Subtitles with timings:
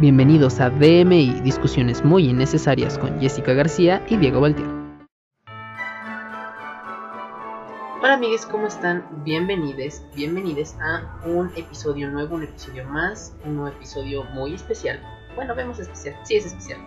[0.00, 4.66] Bienvenidos a DMI, discusiones muy innecesarias con Jessica García y Diego Valtier.
[8.02, 9.06] Hola amigues, ¿cómo están?
[9.24, 15.00] Bienvenidos, bienvenidos a un episodio nuevo, un episodio más, un nuevo episodio muy especial.
[15.36, 16.80] Bueno, vemos especial, sí es especial.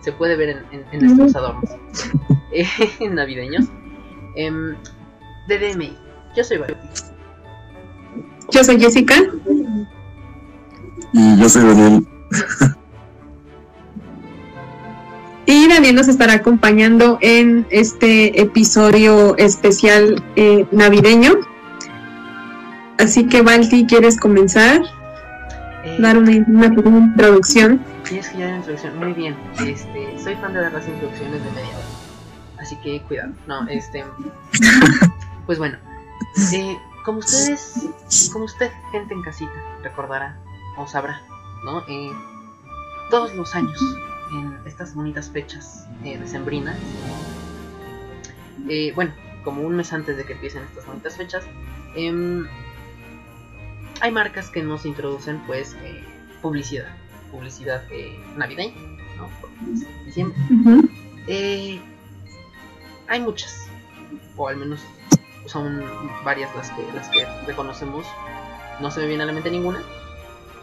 [0.00, 1.70] Se puede ver en, nuestros adornos
[2.52, 2.66] eh,
[3.10, 3.66] navideños.
[4.34, 4.74] Em,
[5.46, 5.96] de DMI,
[6.36, 6.78] yo soy Valtier.
[8.50, 9.14] Yo soy Jessica.
[11.12, 12.09] Y yo soy Daniel.
[15.46, 21.40] Y Daniel nos estará acompañando en este episodio especial eh, navideño.
[22.98, 24.82] Así que, Valti, ¿quieres comenzar?
[25.82, 27.84] Eh, Dar una, introducción.
[28.04, 28.98] Sí, es que ya una introducción.
[28.98, 29.36] Muy bien.
[29.66, 32.60] Este, soy fan de dar las introducciones de media hora.
[32.60, 33.32] Así que cuidado.
[33.48, 34.04] No, este.
[35.46, 35.78] pues bueno.
[36.52, 37.88] Eh, como ustedes,
[38.32, 40.38] como usted, gente en casita, recordará
[40.76, 41.22] o sabrá,
[41.64, 41.84] ¿no?
[41.88, 42.12] Eh,
[43.10, 43.80] todos los años,
[44.32, 46.78] en estas bonitas fechas eh, decembrinas,
[48.68, 49.12] eh, bueno,
[49.44, 51.44] como un mes antes de que empiecen estas bonitas fechas,
[51.96, 52.46] em,
[54.00, 56.04] hay marcas que nos introducen, pues, eh,
[56.40, 56.86] publicidad,
[57.30, 57.82] publicidad
[58.36, 58.74] navideña,
[59.16, 59.28] ¿no?
[60.04, 60.38] diciembre.
[63.08, 63.66] hay muchas,
[64.36, 64.80] o al menos
[65.46, 65.82] son
[66.24, 68.06] varias las que, las que reconocemos.
[68.80, 69.82] No se me viene a la mente ninguna,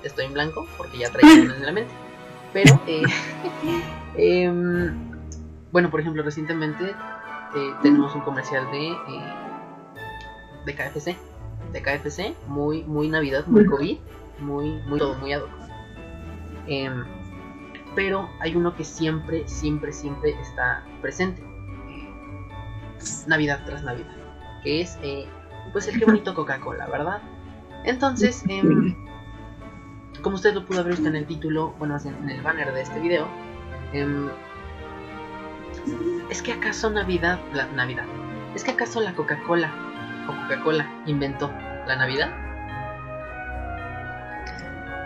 [0.04, 1.94] estoy en blanco porque ya traía en la mente.
[2.54, 3.04] Pero, eh,
[4.16, 4.96] em,
[5.72, 6.86] bueno, por ejemplo, recientemente
[7.56, 9.34] eh, tenemos un comercial de, eh,
[10.66, 11.18] de KFC.
[11.74, 13.98] De KFC, muy, muy Navidad, muy COVID,
[14.40, 15.42] muy, muy todo, muy ad
[16.68, 17.04] em,
[17.96, 21.42] pero hay uno que siempre, siempre, siempre está presente.
[23.26, 24.16] Navidad tras Navidad.
[24.64, 24.98] Que es,
[25.74, 27.22] pues, el que bonito Coca-Cola, ¿verdad?
[27.84, 28.62] Entonces, eh,
[30.22, 33.00] como usted lo pudo haber visto en el título, bueno, en el banner de este
[33.00, 33.28] video,
[33.94, 34.30] em,
[36.30, 38.06] ¿es que acaso Navidad, la Navidad,
[38.56, 39.72] es que acaso la Coca-Cola
[40.28, 41.52] o Coca-Cola inventó
[41.88, 42.30] la Navidad?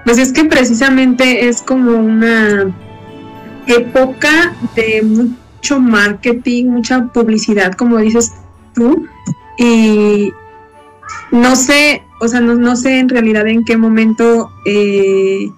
[0.05, 2.73] Pues es que precisamente es como una
[3.67, 8.33] época de mucho marketing, mucha publicidad, como dices
[8.73, 9.07] tú,
[9.57, 10.33] y
[11.31, 15.49] no sé, o sea, no, sé en realidad en qué momento eh,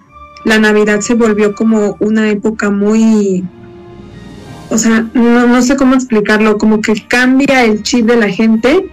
[0.46, 3.44] la Navidad se volvió como una época muy,
[4.70, 8.86] o sea, no, sé cómo explicarlo, como que cambia el chip de la gente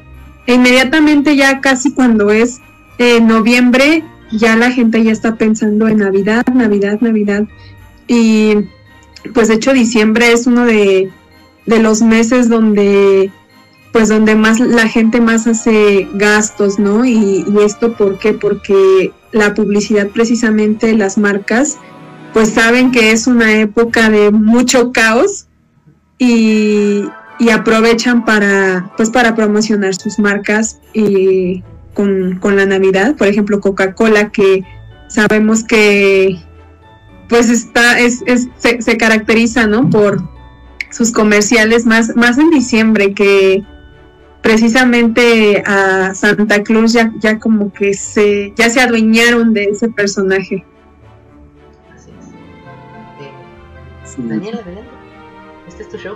[0.48, 2.59] e inmediatamente ya casi cuando es
[2.98, 4.03] eh, noviembre,
[4.34, 7.48] ya la gente ya está pensando en Navidad, Navidad, Navidad.
[8.06, 8.66] Y
[9.34, 11.09] pues de hecho diciembre es uno de,
[11.66, 13.32] de los meses donde
[13.91, 17.06] pues donde más la gente más hace gastos, ¿no?
[17.06, 18.34] Y, esto ¿por qué?
[18.34, 21.78] Porque la publicidad precisamente las marcas
[22.34, 25.47] pues saben que es una época de mucho caos
[26.18, 27.03] y,
[27.52, 31.63] aprovechan para pues para promocionar sus marcas y
[31.96, 34.63] con, la Navidad, por ejemplo Coca-Cola que
[35.08, 36.38] sabemos que
[37.28, 38.23] pues está es,
[38.58, 40.22] se, se, caracteriza no por
[40.91, 43.66] sus comerciales más más en diciembre que
[44.41, 50.66] precisamente a Santa Cruz ya, ya como que se, ya se adueñaron de ese personaje.
[51.96, 52.28] Así es.
[54.18, 54.90] Eh, Daniela, adelante.
[55.68, 56.16] Este es tu show.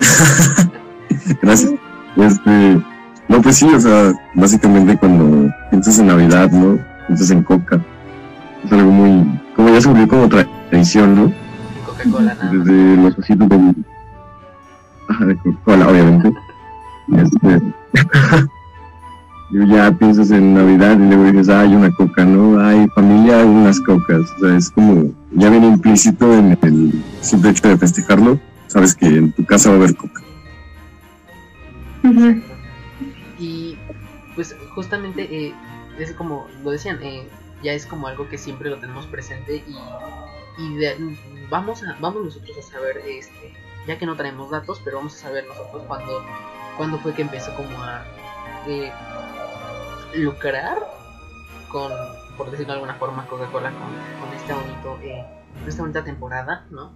[1.42, 1.72] Gracias.
[2.16, 2.82] Este,
[3.28, 6.78] no, pues sí, o sea, básicamente cuando piensas en Navidad, ¿no?
[7.06, 7.80] Piensas en Coca.
[8.64, 11.32] Es algo muy, como ya se volvió como tradición, ¿no?
[11.86, 13.74] Coca-Cola, Desde los ositos de
[15.18, 16.32] de Coca-Cola, obviamente.
[17.16, 17.60] Este,
[19.68, 22.60] ya piensas en Navidad y luego dices, hay una coca, ¿no?
[22.60, 24.30] Hay familia, unas cocas.
[24.36, 28.38] O sea, es como, ya viene implícito en el simple hecho de festejarlo,
[28.68, 30.22] sabes que en tu casa va a haber coca.
[33.38, 33.76] Y
[34.34, 35.54] pues justamente eh,
[35.98, 37.26] es como lo decían, eh,
[37.62, 39.76] ya es como algo que siempre lo tenemos presente y,
[41.48, 43.54] vamos a vamos nosotros a saber este
[43.86, 46.24] ya que no traemos datos, pero vamos a saber nosotros cuando,
[46.76, 48.04] cuando fue que empezó como a
[48.66, 48.92] eh,
[50.14, 50.78] lucrar
[51.70, 51.92] con,
[52.36, 55.24] por decirlo de alguna forma, Coca-Cola con, con, este bonito, eh,
[55.66, 56.92] esta bonita temporada, ¿no?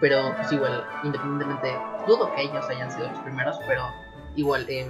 [0.00, 1.76] Pero pues igual, independientemente,
[2.06, 3.82] dudo que ellos hayan sido los primeros, pero
[4.36, 4.88] igual, eh,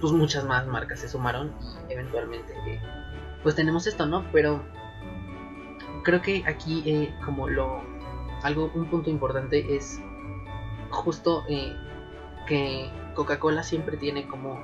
[0.00, 1.52] pues muchas más marcas se sumaron
[1.88, 2.80] y eventualmente, eh,
[3.42, 4.24] pues tenemos esto, ¿no?
[4.32, 4.62] Pero
[6.04, 7.82] creo que aquí eh, como lo
[8.44, 10.00] algo, un punto importante es
[10.90, 11.72] justo eh,
[12.46, 14.62] que Coca-Cola siempre tiene como,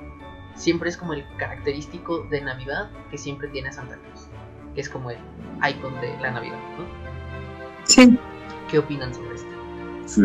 [0.55, 4.27] siempre es como el característico de Navidad que siempre tiene Santa Cruz.
[4.75, 5.17] que es como el
[5.67, 6.85] icon de la Navidad, ¿no?
[7.83, 8.17] Sí.
[8.69, 9.49] ¿Qué opinan sobre esto?
[10.05, 10.21] Sí.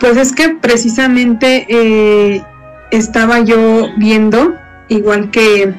[0.00, 2.44] Pues es que precisamente eh,
[2.90, 4.52] estaba yo viendo,
[4.88, 5.72] igual que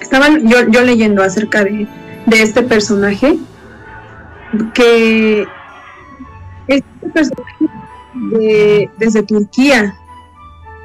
[0.00, 1.88] estaba yo, yo leyendo acerca de,
[2.26, 3.36] de este personaje,
[4.74, 5.46] que
[6.68, 7.66] este personaje
[8.14, 9.94] de- desde Turquía,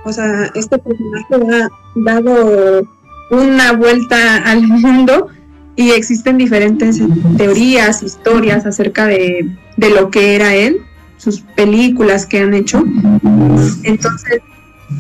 [0.06, 2.88] o sea, este personaje ha dado
[3.32, 5.28] una vuelta al mundo
[5.76, 7.00] y existen diferentes
[7.38, 10.82] teorías, historias acerca de, de lo que era él,
[11.18, 12.84] sus películas que han hecho.
[13.84, 14.42] Entonces,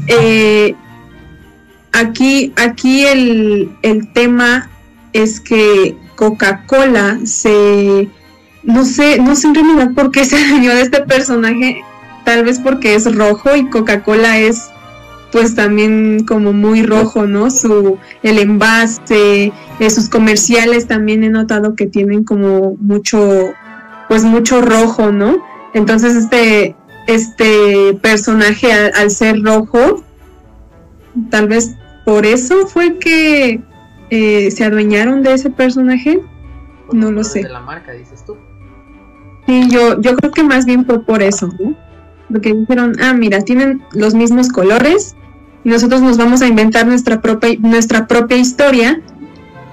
[0.08, 0.74] eh,
[1.92, 4.70] aquí, aquí el, el tema
[5.14, 8.08] es que Coca-Cola se,
[8.64, 11.84] no sé, no sé en realidad por qué se dañó de este personaje,
[12.26, 14.70] tal vez porque es rojo y Coca-Cola es
[15.32, 17.50] pues también como muy rojo, ¿no?
[17.50, 23.54] Su, el envase, eh, sus comerciales también he notado que tienen como mucho,
[24.10, 25.38] pues mucho rojo, ¿no?
[25.74, 26.76] Entonces este,
[27.08, 30.04] este personaje al, al ser rojo,
[31.30, 31.76] tal vez
[32.06, 33.62] por eso fue que
[34.10, 36.20] eh, se adueñaron de ese personaje.
[36.92, 37.44] No lo colores sé.
[37.44, 38.36] De la marca, dices tú.
[39.48, 41.50] Sí, yo, yo creo que más bien fue por eso.
[42.30, 45.16] Porque dijeron, ah, mira, tienen los mismos colores
[45.64, 49.02] y nosotros nos vamos a inventar nuestra propia, nuestra propia historia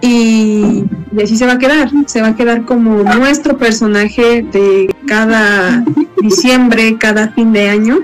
[0.00, 4.94] y, y así se va a quedar, se va a quedar como nuestro personaje de
[5.06, 5.85] cada
[6.20, 7.99] diciembre, cada fin de año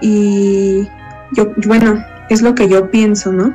[0.00, 0.88] y
[1.32, 3.54] yo, bueno, es lo que yo pienso, ¿no?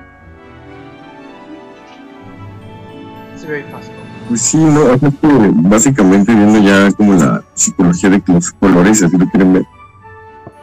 [3.34, 4.01] It's very possible.
[4.32, 4.98] Pues sí, no,
[5.68, 9.66] básicamente viendo ya como la psicología de los colores, así lo quieren ver.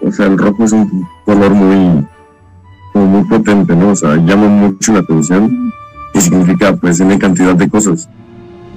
[0.01, 2.03] O sea, el rojo es un color muy,
[2.95, 3.91] como muy potente, ¿no?
[3.91, 5.71] O sea, llama mucho la atención
[6.15, 8.09] y significa pues una cantidad de cosas.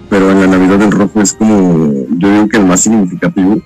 [0.09, 3.61] Pero en la Navidad el rojo es como, yo digo que el más significativo.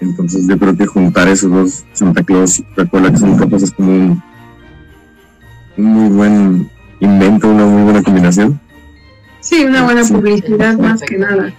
[0.00, 3.72] Entonces yo creo que juntar esos dos, Santa Claus y Coca-Cola, que son rojos, es
[3.72, 4.22] como un,
[5.78, 6.70] un muy buen
[7.00, 8.67] invento, una muy buena combinación.
[9.40, 10.12] Sí, una buena Sí.
[10.14, 11.52] publicidad más que nada.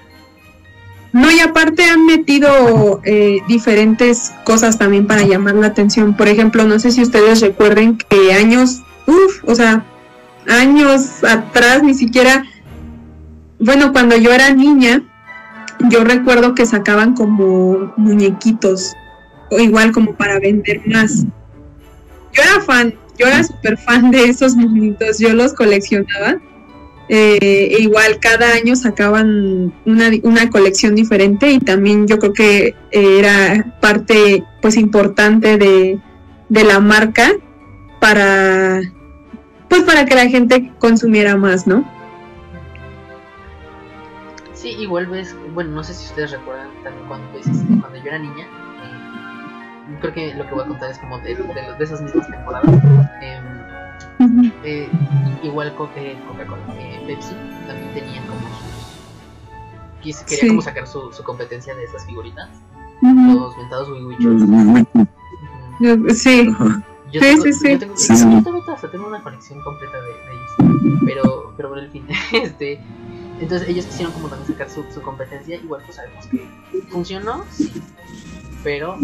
[1.12, 6.16] No, y aparte han metido eh, diferentes cosas también para llamar la atención.
[6.16, 9.84] Por ejemplo, no sé si ustedes recuerden que años, uff, o sea,
[10.48, 12.44] años atrás ni siquiera,
[13.60, 15.02] bueno, cuando yo era niña,
[15.90, 18.94] yo recuerdo que sacaban como muñequitos,
[19.50, 21.24] o igual como para vender más.
[22.34, 26.38] Yo era fan, yo era súper fan de esos monitos, yo los coleccionaba.
[27.11, 32.75] Eh, e igual cada año sacaban una, una colección diferente y también yo creo que
[32.91, 36.00] eh, era parte pues importante de,
[36.50, 37.31] de la marca
[38.00, 38.79] para
[39.67, 41.83] pues para que la gente consumiera más, ¿no?
[44.53, 47.27] Sí, igual ves, bueno, no sé si ustedes recuerdan también cuando
[47.81, 51.33] cuando yo era niña, eh, creo que lo que voy a contar es como de,
[51.33, 52.69] de, de esas mismas temporadas.
[54.63, 54.89] Eh,
[55.44, 57.33] igual eh, Coca-Cola, eh, Pepsi
[57.68, 60.04] también tenía como sus...
[60.04, 60.48] quis- Quería Sí.
[60.50, 62.50] como sacar su, su competencia de esas figuritas,
[63.01, 64.86] los mentados Wii Los muy-
[65.80, 66.50] Yo- Sí.
[67.12, 67.69] Yo Sí, tengo, sí, sí.
[67.71, 68.24] Yo tengo, Sí, sí.
[68.31, 70.13] yo todavía hasta tengo una colección completa de, de
[70.83, 71.00] ellos.
[71.06, 72.80] Pero, pero por el fin, este.
[73.39, 75.56] Entonces ellos quisieron como también sacar su, su competencia.
[75.56, 76.45] Igual pues sabemos que
[76.90, 77.71] funcionó, sí.
[78.64, 78.97] Pero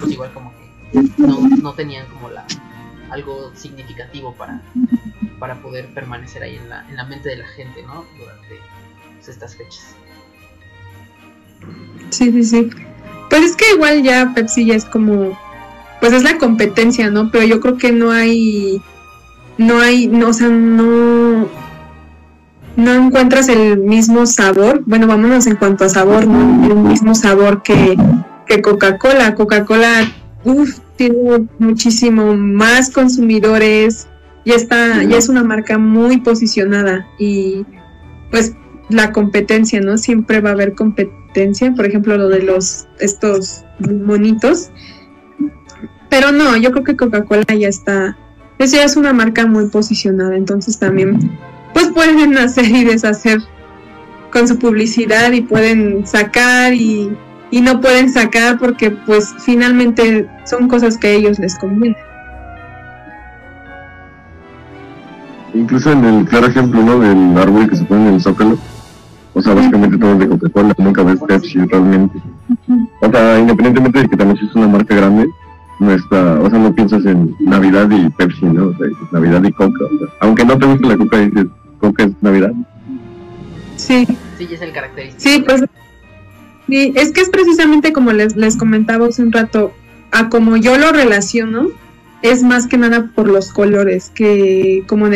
[0.00, 0.50] pues igual como
[0.92, 2.44] que no, no tenían como la
[3.10, 4.62] algo significativo para,
[5.38, 8.04] para poder permanecer ahí en la, en la mente de la gente, ¿no?
[8.18, 8.60] Durante
[9.14, 9.94] pues, estas fechas.
[12.10, 12.70] sí, sí, sí.
[13.28, 15.36] Pues es que igual ya Pepsi ya es como,
[16.00, 17.30] pues es la competencia, ¿no?
[17.30, 18.80] Pero yo creo que no hay,
[19.58, 21.48] no hay, no, o sea, no,
[22.76, 24.82] no encuentras el mismo sabor.
[24.86, 26.66] Bueno, vámonos en cuanto a sabor, ¿no?
[26.66, 27.96] El mismo sabor que,
[28.46, 29.34] que Coca-Cola.
[29.34, 30.12] Coca-Cola,
[30.46, 34.08] uff, tiene muchísimo más consumidores.
[34.44, 37.66] Ya está, ya es una marca muy posicionada y
[38.30, 38.54] pues
[38.88, 39.98] la competencia, ¿no?
[39.98, 44.70] Siempre va a haber competencia, por ejemplo, lo de los estos monitos.
[46.08, 48.16] Pero no, yo creo que Coca-Cola ya está,
[48.58, 51.30] eso ya es una marca muy posicionada, entonces también
[51.74, 53.40] pues pueden hacer y deshacer
[54.32, 57.10] con su publicidad y pueden sacar y,
[57.50, 61.96] y no pueden sacar porque pues finalmente son cosas que a ellos les convienen.
[65.54, 66.98] Incluso en el claro ejemplo, ¿no?
[66.98, 68.58] Del árbol que se pone en el zócalo.
[69.32, 72.18] O sea, básicamente todo es de Coca-Cola, nunca ves Pepsi realmente.
[73.02, 75.28] O sea, independientemente de que también es una marca grande,
[75.78, 78.68] no está, o sea, no piensas en Navidad y Pepsi, ¿no?
[78.68, 79.84] O sea, Navidad y Coca.
[79.84, 81.46] o sea, aunque no te guste la Coca, dices
[81.80, 82.52] Coca es Navidad.
[83.76, 84.06] Sí,
[84.38, 85.22] Sí, es el característico.
[85.30, 85.64] sí, pues
[86.68, 89.72] sí, es que es precisamente como les, les comentaba hace un rato,
[90.10, 91.68] a como yo lo relaciono,
[92.22, 95.06] es más que nada por los colores, que como,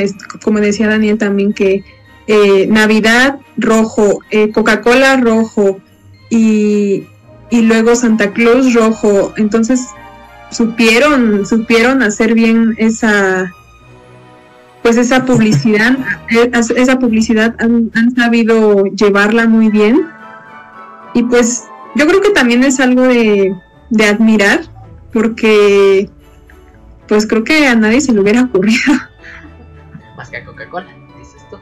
[0.42, 1.84] como decía Daniel también, que
[2.26, 5.80] eh, Navidad rojo, eh, Coca-Cola rojo
[6.28, 7.04] y,
[7.50, 9.86] y luego Santa Claus rojo, entonces
[10.50, 13.52] supieron, supieron hacer bien esa
[14.82, 15.98] pues esa publicidad,
[16.30, 20.06] eh, esa publicidad han, han sabido llevarla muy bien.
[21.14, 23.54] Y pues yo creo que también es algo de,
[23.90, 24.60] de admirar,
[25.12, 26.10] porque
[27.08, 28.94] pues creo que a nadie se le hubiera ocurrido
[30.16, 30.86] Más que a Coca-Cola,
[31.18, 31.58] dices tú.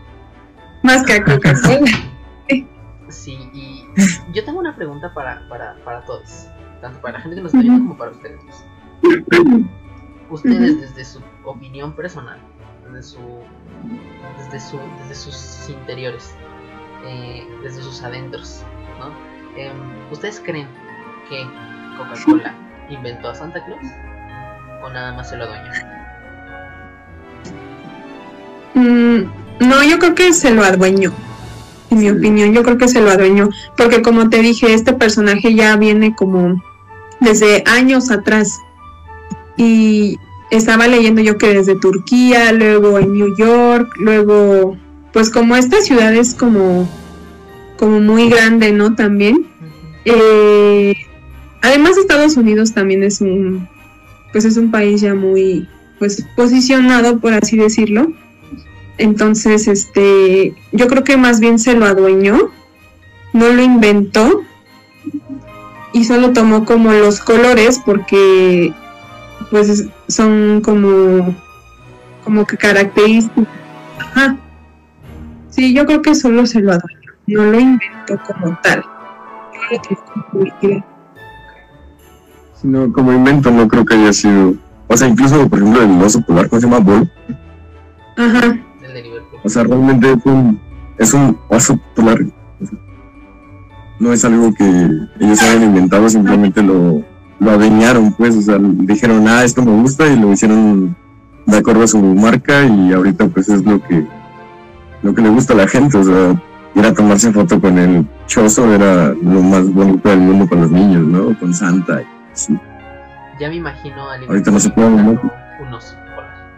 [0.83, 1.91] más que a Coca-Cola.
[3.09, 3.87] Sí, y
[4.35, 6.47] yo tengo una pregunta para, para, para todos,
[6.83, 8.39] tanto para la gente que nos está viendo como para ustedes.
[10.29, 12.39] Ustedes, desde su opinión personal,
[12.85, 13.19] desde su,
[14.37, 16.35] desde su, desde sus interiores,
[17.07, 18.63] eh, desde sus adentros,
[18.99, 19.11] ¿no?
[20.11, 20.67] ¿Ustedes creen
[21.29, 21.47] que
[21.97, 22.55] Coca-Cola
[22.89, 23.85] inventó a Santa Claus
[24.83, 25.71] o nada más se lo adueñó?
[28.75, 29.23] Mm,
[29.61, 31.13] no, yo creo que se lo adueñó.
[31.91, 33.49] En mi opinión, yo creo que se lo adueñó.
[33.77, 36.63] Porque como te dije, este personaje ya viene como
[37.21, 38.59] desde años atrás.
[39.57, 40.19] Y
[40.51, 44.77] estaba leyendo yo que desde Turquía, luego en New York, luego,
[45.13, 46.89] pues como esta ciudad es como,
[47.79, 48.95] como muy grande, ¿no?
[48.95, 49.47] También.
[50.05, 50.95] Eh,
[51.63, 53.69] además Estados Unidos también es un,
[54.33, 55.69] pues es un país ya muy,
[55.99, 58.13] pues posicionado, por así decirlo.
[58.99, 62.51] Entonces, este, yo creo que más bien se lo adueñó,
[63.33, 64.43] no lo inventó
[65.93, 68.73] y solo tomó como los colores porque
[69.51, 71.35] pues es- son como
[72.25, 73.47] como que características.
[73.99, 74.37] Ajá.
[75.49, 76.98] Sí, yo creo que solo se lo adueñó,
[77.29, 78.85] no lo inventó como tal.
[79.53, 80.85] No lo tomó como publicidad.
[82.55, 84.55] Sino como invento no creo que haya sido,
[84.89, 86.81] o sea, incluso por ejemplo el oso polar, ¿cómo se llama?
[86.81, 87.11] Bol.
[88.17, 88.59] Ajá.
[89.45, 90.61] O sea, realmente es un,
[90.99, 92.19] es un oso polar.
[92.61, 92.79] O sea,
[94.01, 94.65] no es algo que
[95.21, 97.05] ellos hayan inventado, simplemente lo,
[97.39, 98.37] lo adueñaron, pues.
[98.37, 100.97] O sea, dijeron, ah, esto me gusta y lo hicieron
[101.47, 104.07] de acuerdo a su marca y ahorita pues es lo que,
[105.03, 105.97] lo que le gusta a la gente.
[105.99, 106.43] O sea,
[106.79, 110.71] ir a tomarse foto con el chozo era lo más bonito del mundo para los
[110.71, 111.39] niños, ¿no?
[111.39, 112.03] Con Santa.
[112.03, 112.59] y así.
[113.41, 114.97] Ya me imagino a Liverpool Ahorita no se puede, ¿no?
[114.97, 116.49] inventando un oso polar.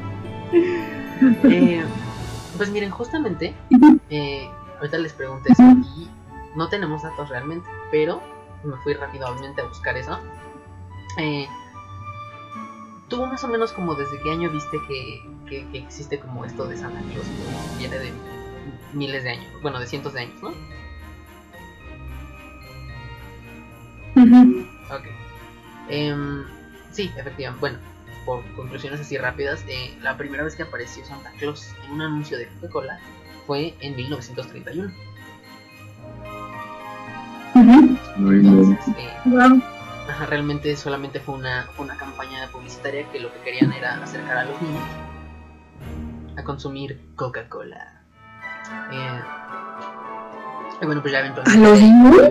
[1.44, 1.82] Eh,
[2.58, 3.54] pues miren, justamente,
[4.10, 6.10] eh, ahorita les pregunté eso y
[6.54, 8.20] no tenemos datos realmente, pero
[8.62, 10.18] me fui rápidamente a buscar eso.
[11.18, 11.46] Eh,
[13.08, 16.66] ¿Tú más o menos como desde qué año viste que, que- que existe como esto
[16.66, 17.26] de Santa Claus?
[17.26, 18.12] que Viene de
[18.92, 20.48] miles de años, bueno, de cientos de años, ¿no?
[24.16, 24.66] Ujú.
[24.90, 25.04] Ok.
[25.88, 26.44] Em,
[26.90, 27.60] sí, efectivamente.
[27.60, 27.78] Bueno,
[28.24, 32.38] por conclusiones así rápidas, eh, la primera vez que apareció Santa Claus en un anuncio
[32.38, 32.98] de Coca-Cola
[33.46, 34.92] fue en 1931.
[37.54, 37.98] Ujú.
[38.16, 38.62] No hay modo.
[38.62, 39.62] Entonces, eh, Wow.
[40.28, 44.44] realmente solamente fue una, fue una campaña publicitaria que lo que querían era acercar a
[44.46, 44.82] los niños
[46.46, 48.02] consumir Coca-Cola.
[48.92, 49.20] Eh,
[50.82, 51.68] bueno, pues ya ¿A eventualmente.
[51.68, 52.30] los niños?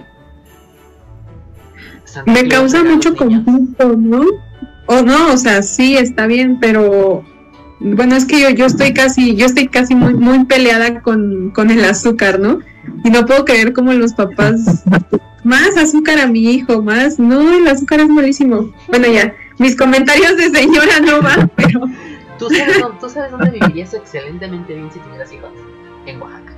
[2.05, 4.23] Santa Me causa a mucho conflicto, ¿no?
[4.87, 7.23] O no, o sea, sí está bien, pero
[7.79, 11.69] bueno, es que yo, yo estoy casi, yo estoy casi muy, muy peleada con, con
[11.71, 12.59] el azúcar, ¿no?
[13.03, 14.83] Y no puedo creer cómo los papás,
[15.43, 18.71] más azúcar a mi hijo, más, no, el azúcar es malísimo.
[18.87, 21.81] Bueno, ya, mis comentarios de señora no van, pero
[22.37, 25.51] ¿Tú sabes, dónde, ¿Tú sabes dónde vivirías excelentemente bien si tuvieras hijos?
[26.05, 26.53] En Oaxaca.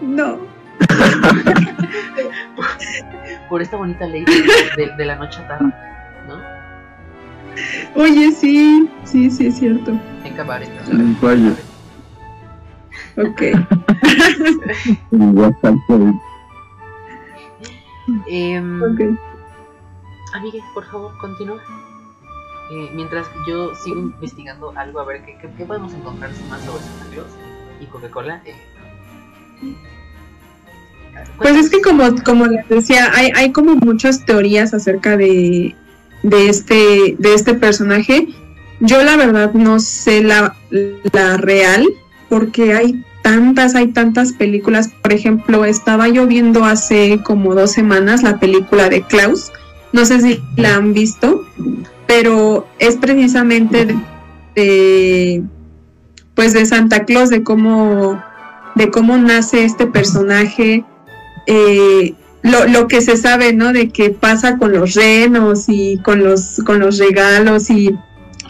[0.00, 0.38] no.
[3.48, 4.32] Por esta bonita ley de,
[4.86, 5.72] de- de la noche chatarra,
[6.28, 6.36] ¿no?
[8.00, 9.92] Oye, sí, sí, sí es cierto.
[10.24, 10.70] En cabaret.
[10.90, 11.52] En playa.
[13.16, 13.42] Ok.
[15.12, 16.14] En WhatsApp, pues.
[18.28, 19.00] Em, Ok.
[20.34, 21.60] Amigue, por favor, continúa.
[22.72, 26.82] Eh, mientras yo sigo investigando algo, a ver qué, qué- qué podemos encontrar más sobre
[26.82, 27.28] Santa
[27.80, 28.42] y Coca-Cola.
[28.46, 28.54] eh.
[31.38, 35.74] Pues es que como, como les decía, hay, hay como muchas teorías acerca de,
[36.22, 38.28] de este, de este personaje.
[38.80, 40.54] Yo la verdad no sé la,
[41.12, 41.86] la real,
[42.28, 44.88] porque hay tantas, hay tantas películas.
[45.02, 49.50] Por ejemplo, estaba yo viendo hace como dos semanas la película de Klaus,
[49.92, 51.44] no sé si la han visto,
[52.10, 53.86] pero es precisamente
[54.56, 55.44] de,
[56.34, 58.20] pues de Santa Claus, de cómo,
[58.74, 60.84] de cómo nace este personaje,
[61.46, 63.72] eh, lo, lo, que se sabe, ¿no?
[63.72, 67.96] De qué pasa con los renos y con los, con los regalos y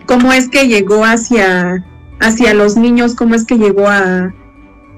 [0.07, 1.85] cómo es que llegó hacia,
[2.19, 4.33] hacia los niños, cómo es que llegó a,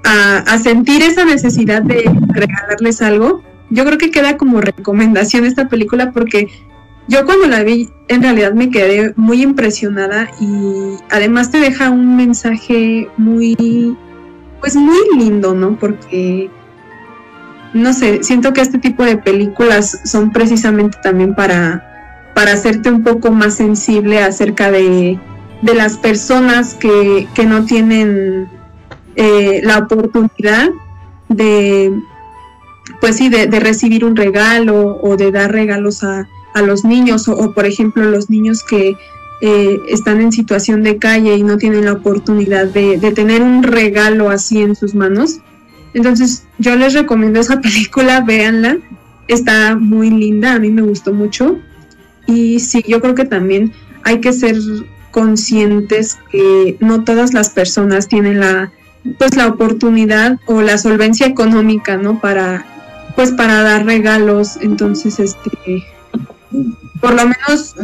[0.05, 3.43] a, sentir esa necesidad de regalarles algo.
[3.71, 6.47] Yo creo que queda como recomendación esta película porque
[7.09, 12.17] yo cuando la vi en realidad me quedé muy impresionada y además te deja un
[12.17, 13.97] mensaje muy,
[14.61, 15.79] pues muy lindo, ¿no?
[15.79, 16.51] Porque,
[17.75, 23.03] no sé, siento que este tipo de películas son precisamente también para, para hacerte un
[23.03, 25.19] poco más sensible acerca de,
[25.63, 28.49] de las personas que, que no tienen
[29.17, 30.71] eh, la oportunidad
[31.29, 31.93] de,
[33.01, 37.53] pues sí, de, recibir un regalo o de dar regalos a, a los niños o,
[37.53, 38.97] por ejemplo los niños que
[39.41, 44.31] eh, están en situación de calle y no tienen la oportunidad de, tener un regalo
[44.31, 45.39] así en sus manos.
[45.95, 48.79] Entonces yo les recomiendo esa película, véanla,
[49.29, 51.59] está muy linda, a mí me gustó mucho
[52.27, 53.73] y sí, yo creo que también
[54.05, 54.57] hay que ser
[55.11, 58.73] conscientes que no todas las personas tienen la,
[59.19, 62.21] pues la oportunidad o la solvencia económica, ¿no?
[62.21, 62.67] Para
[63.15, 65.85] pues para dar regalos, entonces este
[67.01, 67.75] por lo menos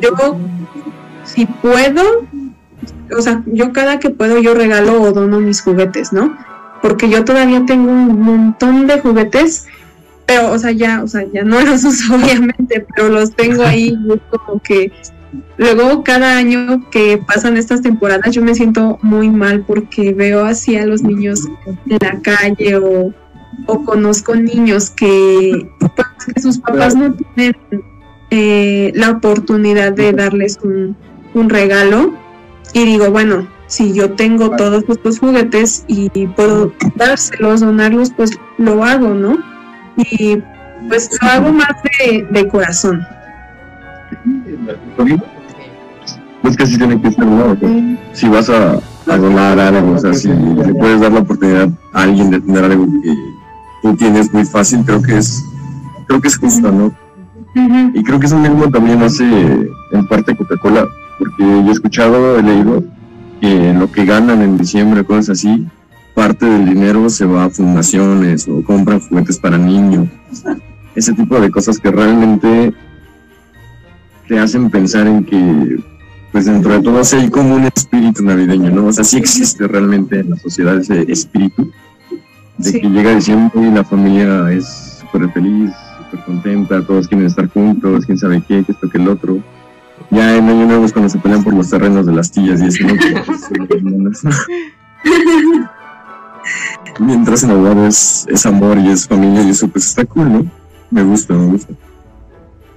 [0.00, 0.38] yo
[1.24, 2.02] si puedo,
[3.16, 6.36] o sea, yo cada que puedo yo regalo o dono mis juguetes, ¿no?
[6.82, 9.66] Porque yo todavía tengo un montón de juguetes,
[10.26, 13.96] pero o sea, ya, o sea, ya no los uso obviamente, pero los tengo ahí
[14.30, 14.92] como que
[15.56, 20.76] Luego, cada año que pasan estas temporadas, yo me siento muy mal porque veo así
[20.76, 23.12] a los niños en la calle o,
[23.84, 27.56] conozco niños que, pues, sus papás no tienen
[28.30, 30.96] eh, la oportunidad de darles un,
[31.48, 32.14] regalo.
[32.72, 38.84] Y digo, bueno, si yo tengo todos estos juguetes y puedo dárselos, donarlos, pues lo
[38.84, 39.38] hago, ¿no?
[39.96, 40.38] Y
[40.88, 43.06] pues lo hago más de, de corazón.
[46.42, 47.56] Pues que así tiene que ser, ¿no?
[48.12, 52.30] Si vas a, donar algo, o sea, si le puedes dar la oportunidad a alguien
[52.30, 53.14] de tener algo que
[53.82, 55.42] tú tienes muy fácil, creo que es,
[56.06, 57.03] creo que es justo, ¿no?
[57.54, 60.88] Y creo que eso mismo también hace en parte Coca-Cola,
[61.18, 62.82] porque yo he escuchado, he leído
[63.40, 65.66] que lo que ganan en diciembre, cosas así,
[66.14, 70.08] parte del dinero se va a fundaciones o compran juguetes para niños.
[70.94, 72.72] Ese tipo de cosas que realmente
[74.28, 75.78] te hacen pensar en que,
[76.32, 78.86] pues dentro de todo, hay como un espíritu navideño, ¿no?
[78.86, 81.70] O sea, sí existe realmente en la sociedad ese espíritu
[82.58, 85.72] de que llega diciembre y la familia es súper feliz,
[86.22, 89.38] contenta, todos quieren estar juntos, quién sabe qué, qué esto, que el otro.
[90.10, 92.66] Ya en Año Nuevo es cuando se pelean por los terrenos de las tías y
[92.66, 92.94] eso, ¿no?
[97.00, 100.46] Mientras en Navidad es, es amor y es familia y eso pues está cool, ¿no?
[100.90, 101.74] Me gusta, me gusta.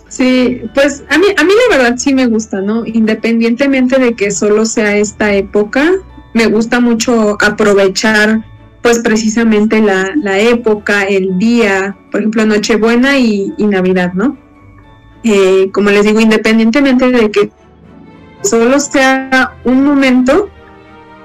[0.07, 2.85] Sí, pues a mí, a mí la verdad sí me gusta, ¿no?
[2.85, 5.91] Independientemente de que solo sea esta época,
[6.33, 8.45] me gusta mucho aprovechar
[8.81, 14.37] pues precisamente la, la época, el día, por ejemplo Nochebuena y, y Navidad, ¿no?
[15.23, 17.51] Eh, como les digo, independientemente de que
[18.43, 20.49] solo sea un momento,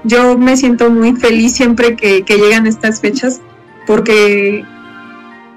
[0.03, 3.41] yo me siento muy feliz siempre que, que llegan estas fechas
[3.87, 4.65] porque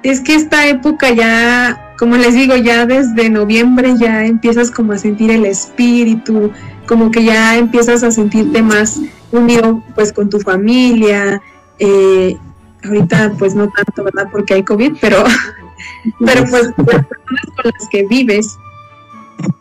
[0.03, 4.99] es que esta época ya como les digo, ya desde noviembre ya empiezas como a
[4.99, 6.53] sentir el espíritu,
[6.87, 9.01] como que ya empiezas a sentirte más
[9.33, 11.41] unido pues con tu familia.
[11.79, 12.37] Eh,
[12.85, 14.29] ahorita pues no tanto, ¿verdad?
[14.31, 15.25] Porque hay COVID, pero,
[16.25, 18.57] pero pues las personas con las que vives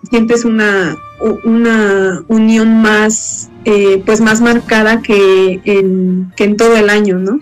[0.09, 0.95] sientes una,
[1.43, 7.39] una unión más eh, pues más marcada que en, que en todo el año, ¿no?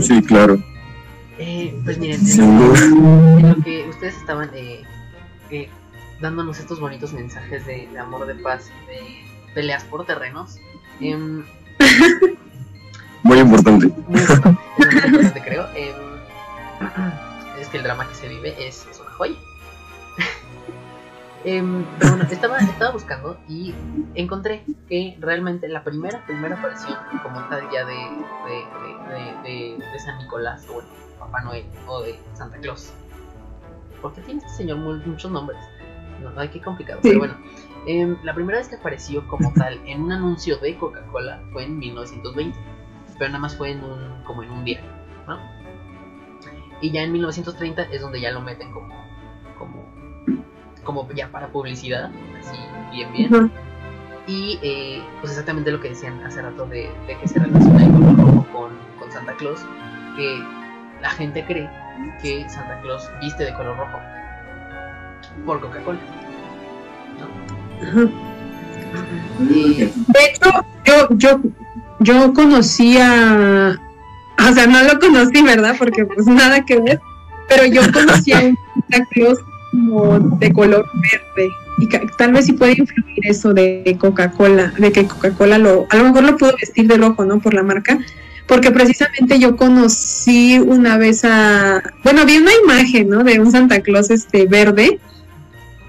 [0.00, 0.62] Sí, claro.
[1.38, 4.82] Eh, pues miren, en lo, que ustedes estaban eh,
[5.50, 5.68] eh,
[6.20, 10.58] dándonos estos bonitos mensajes de, amor, de paz, de peleas por terrenos.
[13.24, 13.88] Muy importante.
[14.06, 15.66] Muy importante, creo.
[15.74, 15.96] Em,
[17.58, 19.34] es que el drama que se vive es, es una joya.
[21.46, 23.74] Em, pero bueno, estaba, estaba buscando y
[24.14, 30.16] encontré que realmente la primera, primera aparición como tal ya de, de, de, de San
[30.16, 32.94] Nicolás, o bueno, Papá Noel o de Santa Claus.
[34.00, 35.58] Porque tiene este señor muchos nombres.
[36.22, 37.00] No, hay que complicado.
[37.02, 37.36] Pero bueno,
[37.86, 41.78] em, la primera vez que apareció como tal en un anuncio de Coca-Cola fue en
[41.78, 42.58] 1920.
[43.18, 44.80] Pero nada más fue en un, como en un día.
[45.26, 45.38] ¿no?
[46.80, 48.94] Y ya en 1930 es donde ya lo meten como,
[49.58, 49.84] como
[50.84, 52.58] como ya para publicidad, así
[52.92, 53.50] bien bien.
[54.26, 57.92] Y eh, pues exactamente lo que decían hace rato de, de que se relaciona el
[57.92, 59.64] color rojo con, con Santa Claus,
[60.16, 60.42] que
[61.00, 61.70] la gente cree
[62.20, 63.98] que Santa Claus viste de color rojo
[65.46, 65.98] por Coca-Cola.
[67.18, 68.10] ¿no?
[69.50, 70.50] Y- De hecho,
[70.84, 71.40] yo, yo,
[72.04, 73.80] yo conocía,
[74.38, 75.74] o sea, no lo conocí, ¿verdad?
[75.78, 77.00] Porque pues nada que ver,
[77.48, 78.58] pero yo conocía un
[78.90, 79.38] Santa Claus
[79.70, 81.50] como de color verde.
[81.78, 86.04] Y tal vez sí puede influir eso de Coca-Cola, de que Coca-Cola lo, a lo
[86.04, 87.40] mejor lo pudo vestir de rojo, ¿no?
[87.40, 87.98] Por la marca.
[88.46, 93.24] Porque precisamente yo conocí una vez a, bueno, vi una imagen, ¿no?
[93.24, 95.00] De un Santa Claus este verde.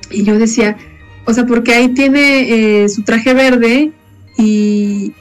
[0.10, 0.78] Y yo decía,
[1.25, 3.91] o sea, porque ahí tiene eh, su traje verde
[4.38, 5.13] y,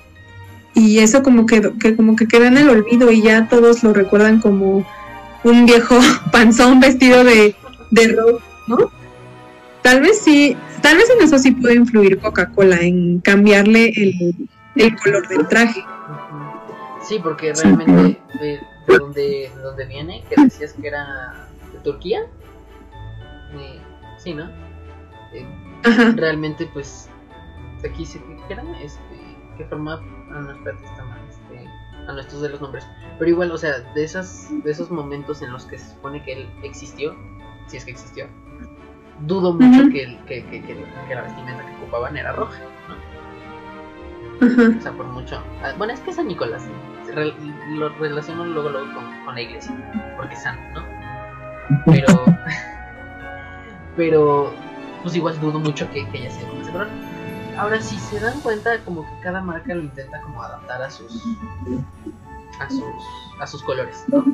[0.75, 3.93] y eso como que, que como que queda en el olvido y ya todos lo
[3.93, 4.87] recuerdan como
[5.45, 5.99] un viejo
[6.33, 7.55] panzón vestido de,
[7.91, 8.91] de rojo, ¿no?
[9.83, 14.97] Tal vez sí, tal vez en eso sí puede influir Coca-Cola, en cambiarle el, el
[14.97, 15.85] color del traje.
[17.03, 22.21] Sí, porque realmente de, de donde, de donde viene, que decías que era de Turquía.
[23.59, 23.79] Eh,
[24.19, 24.49] sí, ¿no?
[25.35, 25.47] Eh,
[26.17, 27.11] realmente, pues,
[27.85, 29.01] aquí se que era este,
[29.59, 30.03] que formaba.
[30.35, 31.18] Ah, no, espérate, está mal.
[31.31, 31.68] Este,
[32.09, 32.87] ah, no, estos de los nombres.
[33.18, 36.33] Pero igual, o sea, de, esas, de esos momentos en los que se supone que
[36.33, 37.14] él existió,
[37.68, 38.27] si es que existió,
[39.20, 42.94] dudo mucho que, que, que, que, que la vestimenta que ocupaban era roja, ¿no?
[44.77, 45.40] O sea, por mucho.
[45.62, 46.66] ah, Bueno, es que San Nicolás.
[47.14, 47.33] re-
[47.70, 49.73] lo relaciono luego, luego con, con la iglesia.
[50.16, 50.87] Porque es santo, ¿no?
[51.87, 52.07] Pero.
[53.97, 54.53] pero.
[55.03, 56.88] Pues igual dudo mucho que, que haya sido como ese color.
[57.57, 61.23] Ahora, si se dan cuenta, como que cada marca lo intenta como adaptar a sus.
[62.61, 62.83] a sus.
[63.40, 64.25] a sus colores, ¿no?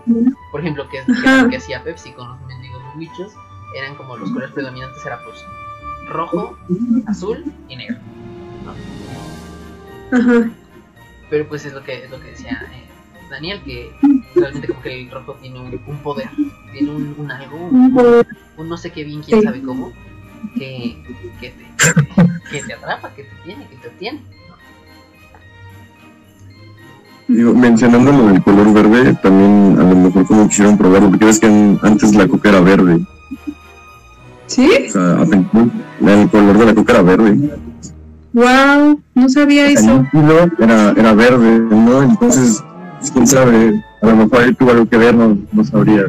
[0.50, 1.48] Por ejemplo, que es que, Ajá.
[1.48, 3.32] que hacía Pepsi con los mendigos bichos.
[3.76, 5.44] Eran como los colores predominantes, era pues
[6.08, 6.56] rojo,
[7.06, 7.96] azul y negro.
[10.12, 10.50] Ajá.
[11.30, 12.88] Pero pues es lo que es lo que decía eh,
[13.30, 13.94] Daniel, que
[14.34, 16.28] realmente como que el rojo tiene un, un poder,
[16.72, 19.92] tiene un, un algo, un, un no sé qué bien, quién sabe cómo,
[20.56, 21.50] que, que, te, que,
[22.24, 24.20] te, que te atrapa, que te tiene, que te tiene.
[27.28, 31.38] Digo, mencionando lo del color verde, también a lo mejor como quisieron probarlo, porque ves
[31.38, 33.00] que en- antes la coca era verde.
[34.46, 34.68] ¿Sí?
[34.88, 35.22] O sea,
[36.22, 37.50] el color de la coca era verde.
[38.32, 40.04] Wow, no sabía El eso.
[40.58, 42.02] era, era verde, ¿no?
[42.02, 42.62] Entonces,
[43.12, 46.06] quién sabe, a lo mejor ahí tuvo algo que ver, no, no sabría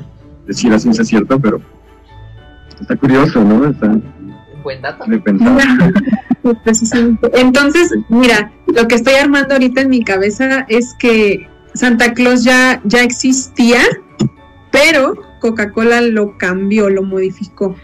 [0.48, 1.62] decir a ciencia cierta, pero
[2.80, 3.66] está curioso, ¿no?
[3.66, 3.92] Está
[4.64, 5.06] Buen dato.
[5.08, 5.94] de pensar.
[6.64, 7.30] Precisamente.
[7.40, 12.82] Entonces, mira, lo que estoy armando ahorita en mi cabeza es que Santa Claus ya,
[12.84, 13.80] ya existía,
[14.72, 17.76] pero Coca-Cola lo cambió, lo modificó.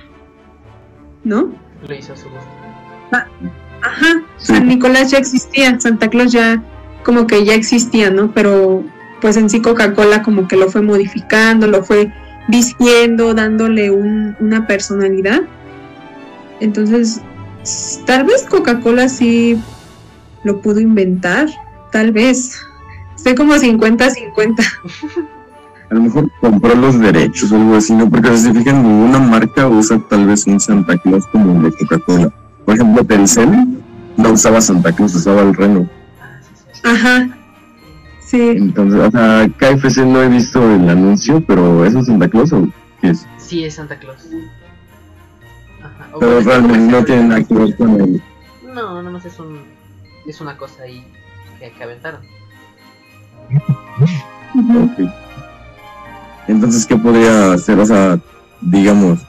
[1.23, 1.51] ¿No?
[1.87, 2.47] Lo hizo a su gusto.
[3.81, 4.47] Ajá, Sí.
[4.53, 6.61] San Nicolás ya existía, Santa Claus ya
[7.03, 8.31] como que ya existía, ¿no?
[8.33, 8.83] Pero
[9.21, 12.11] pues en sí Coca-Cola como que lo fue modificando, lo fue
[12.47, 15.41] vistiendo, dándole un- una personalidad.
[16.59, 17.21] Entonces,
[18.05, 19.59] tal vez Coca-Cola sí
[20.43, 21.47] lo pudo inventar,
[21.91, 22.59] tal vez.
[23.15, 24.65] Estoy como 50-50.
[25.89, 28.09] A lo mejor compró los derechos o algo así, ¿no?
[28.09, 31.77] Porque si se fijan, ninguna marca usa tal vez un Santa Claus como el de
[31.77, 32.33] Coca-Cola.
[32.65, 33.79] Por ejemplo, Telcel
[34.17, 35.89] no usaba Santa Claus, usaba el Reno.
[36.83, 37.29] Ajá.
[38.25, 38.41] Sí.
[38.41, 42.67] Entonces, o sea, KFC no he visto el anuncio, pero ¿eso es Santa Claus o
[42.99, 43.25] qué es?
[43.37, 44.27] Sí, es Santa Claus.
[46.19, 48.23] Pero realmente no tiene nada que ver con el...
[48.73, 49.61] No, no más es un.
[50.25, 51.05] Es una cosa ahí
[51.59, 52.21] que, que aventaron.
[54.55, 54.83] Ujú.
[54.83, 55.09] Ok.
[56.47, 57.79] Entonces, ¿qué podría hacer?
[57.79, 58.19] O sea,
[58.61, 59.19] digamos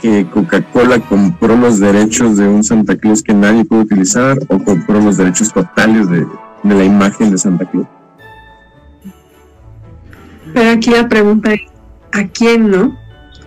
[0.00, 5.00] que Coca-Cola compró los derechos de un Santa Claus que nadie puede utilizar o compró
[5.00, 6.26] los derechos totales de,
[6.62, 7.86] de la imagen de Santa Claus.
[10.54, 11.60] Pero aquí la pregunta es,
[12.12, 12.96] ¿a quién no?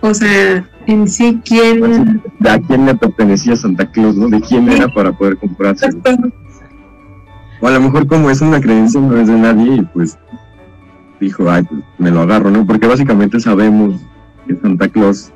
[0.00, 2.22] O sea, en sí, ¿quién?
[2.38, 4.28] ¿De a quién le pertenecía Santa Claus, no?
[4.28, 6.00] ¿De quién era para poder comprárselo?
[7.60, 10.18] O a lo mejor como es una creencia no es de nadie y pues
[11.20, 12.66] dijo, ay, pues me lo agarro, ¿no?
[12.66, 14.00] Porque básicamente sabemos
[14.46, 15.32] que Santa Claus,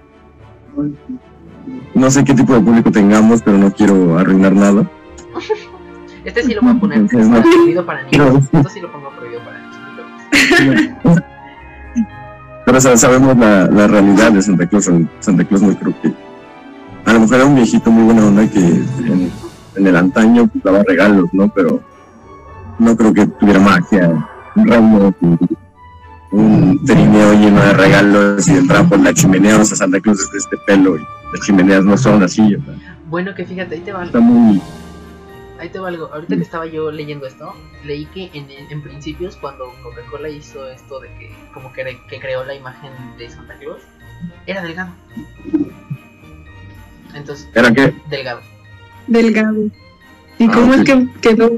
[1.94, 4.90] no sé qué tipo de público tengamos, pero no quiero arruinar nada.
[6.24, 7.40] Este sí lo voy a poner Entonces, no.
[7.40, 8.50] prohibido para niños.
[8.52, 8.58] No.
[8.58, 11.22] Esto sí lo pongo prohibido para niños.
[12.66, 14.90] Pero o sea, sabemos la, la realidad de Santa Claus.
[15.20, 16.12] Santa Claus no creo que...
[17.04, 19.30] A lo mejor era un viejito muy buena onda que en,
[19.76, 21.48] en el antaño pues, daba regalos, ¿no?
[21.48, 21.80] Pero
[22.80, 25.14] no creo que tuviera magia, un ramo,
[26.32, 30.32] un trineo lleno de regalos y entraba por la chimenea, o sea, Santa Claus es
[30.32, 31.00] de este pelo y
[31.32, 32.48] las chimeneas no son así.
[32.48, 32.74] sea,
[33.08, 34.60] Bueno, que fíjate, ahí te va está muy...
[35.58, 36.10] Ahí te va algo.
[36.12, 41.00] Ahorita que estaba yo leyendo esto, leí que en, en principios, cuando Coca-Cola hizo esto
[41.00, 43.80] de que, como que, que creó la imagen de Santa Claus,
[44.46, 44.90] era delgado.
[47.14, 47.94] Entonces, ¿Era qué?
[48.10, 48.40] delgado.
[49.06, 49.62] Delgado.
[50.38, 51.50] ¿Y Ah, cómo es que quedó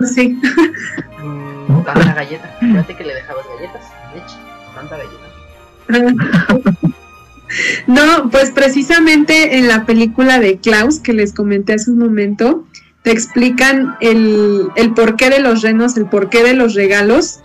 [0.00, 0.38] así?
[1.22, 2.56] Mm, tanta galleta.
[2.60, 3.82] Fíjate que le dejabas galletas,
[4.14, 4.36] leche,
[4.74, 6.80] tanta galleta.
[7.88, 12.64] No, pues precisamente en la película de Klaus que les comenté hace un momento,
[13.02, 17.40] te explican el, el porqué de los renos, el porqué de los regalos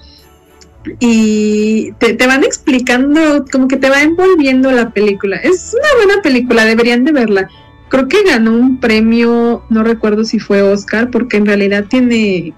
[1.00, 5.38] y te, te van explicando, como que te va envolviendo la película.
[5.38, 7.50] Es una buena película, deberían de verla.
[7.89, 12.54] Creo que ganó un premio, no recuerdo si fue Oscar, porque en realidad tiene,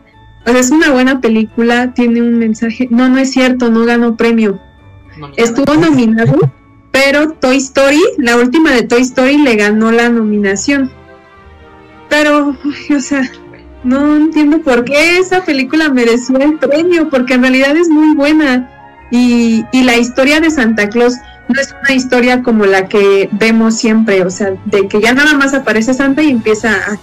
[0.46, 2.88] o sea, es una buena película, tiene un mensaje.
[2.90, 4.60] No, no es cierto, no ganó premio.
[5.36, 6.52] Estuvo nominado,
[6.92, 10.92] pero Toy Story, la última de Toy Story, le ganó la nominación.
[12.10, 12.56] Pero,
[12.96, 13.30] o sea,
[13.84, 18.74] no entiendo por qué esa película mereció el premio, porque en realidad es muy buena.
[19.12, 21.16] Y, y la historia de Santa Claus
[21.48, 25.34] no es una historia como la que vemos siempre, o sea, de que ya nada
[25.34, 27.00] más aparece Santa y empieza a,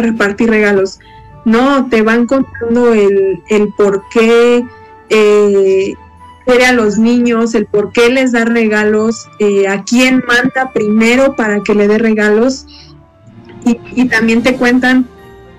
[0.00, 0.98] repartir regalos.
[1.46, 4.66] No, te van contando el, el por qué
[5.08, 5.94] eh,
[6.68, 11.60] a los niños, el por qué les da regalos, eh, a quién manda primero para
[11.60, 12.66] que le dé regalos.
[13.66, 15.06] Y, también te cuentan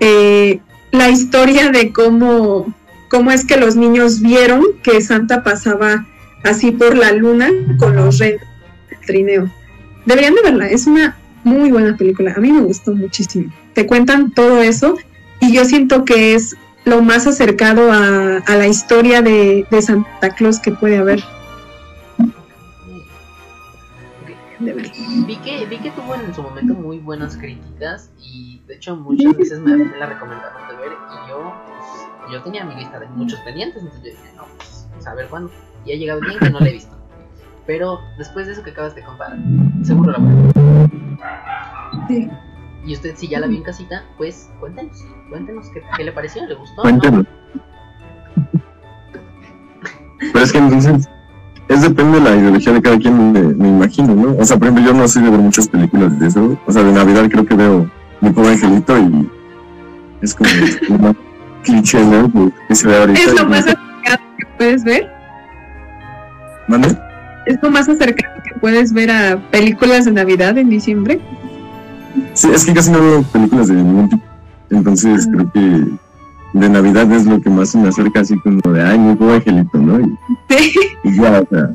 [0.00, 0.60] eh,
[0.92, 2.74] la historia de cómo,
[3.10, 6.06] cómo es que los niños vieron que Santa pasaba
[6.42, 8.40] así por la luna con los renos
[8.88, 9.50] del trineo.
[10.06, 13.52] Deberían de verla, es una muy buena película, a mí me gustó muchísimo.
[13.74, 14.96] Te cuentan todo eso
[15.40, 20.72] y yo siento que es lo más acercado a, la historia de Santa Claus que
[20.72, 21.22] puede haber.
[24.60, 24.92] De verla.
[25.26, 29.36] Vi que, vi que tuvo en su momento muy buenas críticas y de hecho muchas
[29.36, 33.06] veces me, me la recomendaron de ver y yo, pues, yo tenía mi lista de
[33.08, 35.50] muchos pendientes, entonces yo dije, no, pues a ver cuándo.
[35.84, 36.96] Y ha llegado bien que no la he visto.
[37.66, 39.36] Pero después de eso que acabas de contar,
[39.82, 42.08] seguro la voy a ver.
[42.08, 42.30] Sí.
[42.84, 46.46] Y usted si ya la vio en casita, pues cuéntenos, cuéntenos qué, qué le pareció,
[46.46, 46.82] le gustó.
[46.82, 47.26] Cuéntenos.
[50.18, 51.08] Pero es que entonces,
[51.68, 54.36] es depende de la ideología de cada quien, me, me imagino, ¿no?
[54.38, 56.58] O sea, por ejemplo, yo no soy de ver muchas películas de eso.
[56.66, 59.28] O sea, de Navidad creo que veo Mi Pobre Angelito y
[60.22, 60.50] es como
[60.98, 61.14] más
[61.62, 62.32] cliché, ¿no?
[62.68, 63.20] Que- se ve ahorita.
[63.20, 65.08] Es lo más acercado que puedes ver.
[66.68, 66.96] ¿Mande?
[67.46, 71.20] Es lo más acercado que puedes ver a películas de Navidad en diciembre.
[72.34, 74.22] Sí, es que casi no veo películas de ningún tipo.
[74.70, 75.32] Entonces Ah.
[75.34, 75.84] creo que
[76.52, 79.36] de Navidad es lo que más se me acerca así como de, ay, mi pobre
[79.36, 80.00] angelito, ¿no?
[80.00, 80.16] Y,
[80.48, 80.72] Sí.
[81.04, 81.70] y ya, o sea.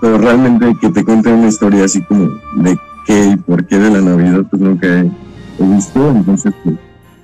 [0.00, 3.90] Pero realmente que te cuente una historia así como de qué y por qué de
[3.90, 5.10] la Navidad, pues nunca he,
[5.58, 6.10] he visto.
[6.10, 6.76] Entonces, pues,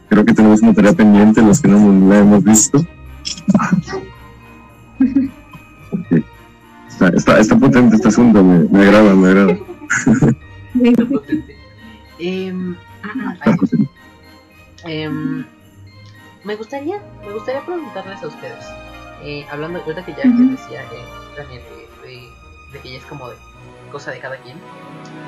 [0.08, 2.82] creo que tenemos una tarea pendiente los que no la hemos visto.
[5.90, 6.22] Porque
[6.88, 9.56] está, está, está potente este asunto, me, me agrada, me agrada.
[10.82, 11.56] Está potente.
[12.18, 12.74] Em,
[13.44, 13.56] ay,
[14.84, 15.44] em,
[16.44, 18.64] me gustaría, me gustaría preguntarles a ustedes,
[19.22, 20.50] eh, hablando, ahorita que ya Ujú.
[20.50, 21.04] decía eh,
[21.36, 21.62] Daniel
[22.02, 22.28] de, de-
[22.72, 23.36] de que ya es como de
[23.90, 24.56] cosa de cada quien,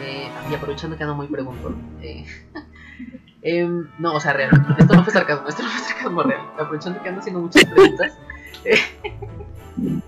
[0.01, 2.25] eh, y aprovechando que ando muy preguntón, eh,
[3.43, 7.03] em, no, o sea, real, esto no fue sarcasmo, esto no fue sarcasmo real, aprovechando
[7.03, 8.13] que ando haciendo muchas preguntas,
[8.65, 8.79] eh,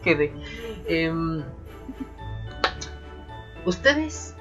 [0.03, 0.33] quedé.
[0.88, 1.42] Em,
[3.64, 4.35] ustedes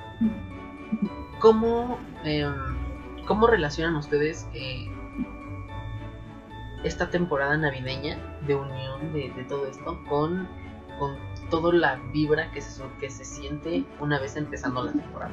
[1.39, 2.54] ¿Cómo, em,
[3.28, 4.88] ¿Cómo relacionan ustedes eh,
[6.86, 10.48] esta temporada navideña de unión de, de todo esto con,
[11.00, 11.15] con
[11.50, 15.32] toda la vibra que se, que se siente una vez empezando la temporada?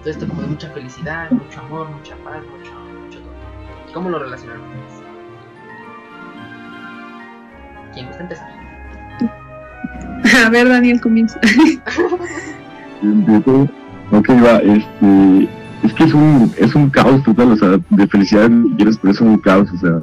[0.00, 3.92] Todo esto como de mucha felicidad, mucho amor, mucha paz, mucho, mucho todo.
[3.92, 5.02] ¿Cómo lo relacionan ustedes?
[7.92, 8.50] ¿Quién gusta empezar?
[10.46, 11.38] A ver, Daniel, comienza.
[14.10, 15.57] Ok, va, este.
[15.82, 19.20] Es que es un, es un caos total, o sea, de felicidad quieres, pero es
[19.20, 20.00] un caos, o sea,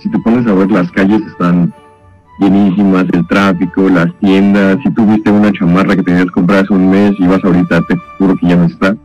[0.00, 1.72] si te pones a ver las calles están
[2.40, 7.14] llenísimas, el tráfico, las tiendas, si tuviste una chamarra que tenías comprada hace un mes
[7.18, 8.96] y vas ahorita, te juro que ya no está,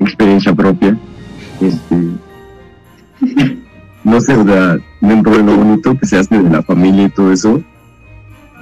[0.00, 0.96] experiencia propia,
[1.60, 1.96] este,
[4.04, 7.10] no sé, o sea, dentro de lo bonito que se hace de la familia y
[7.10, 7.62] todo eso,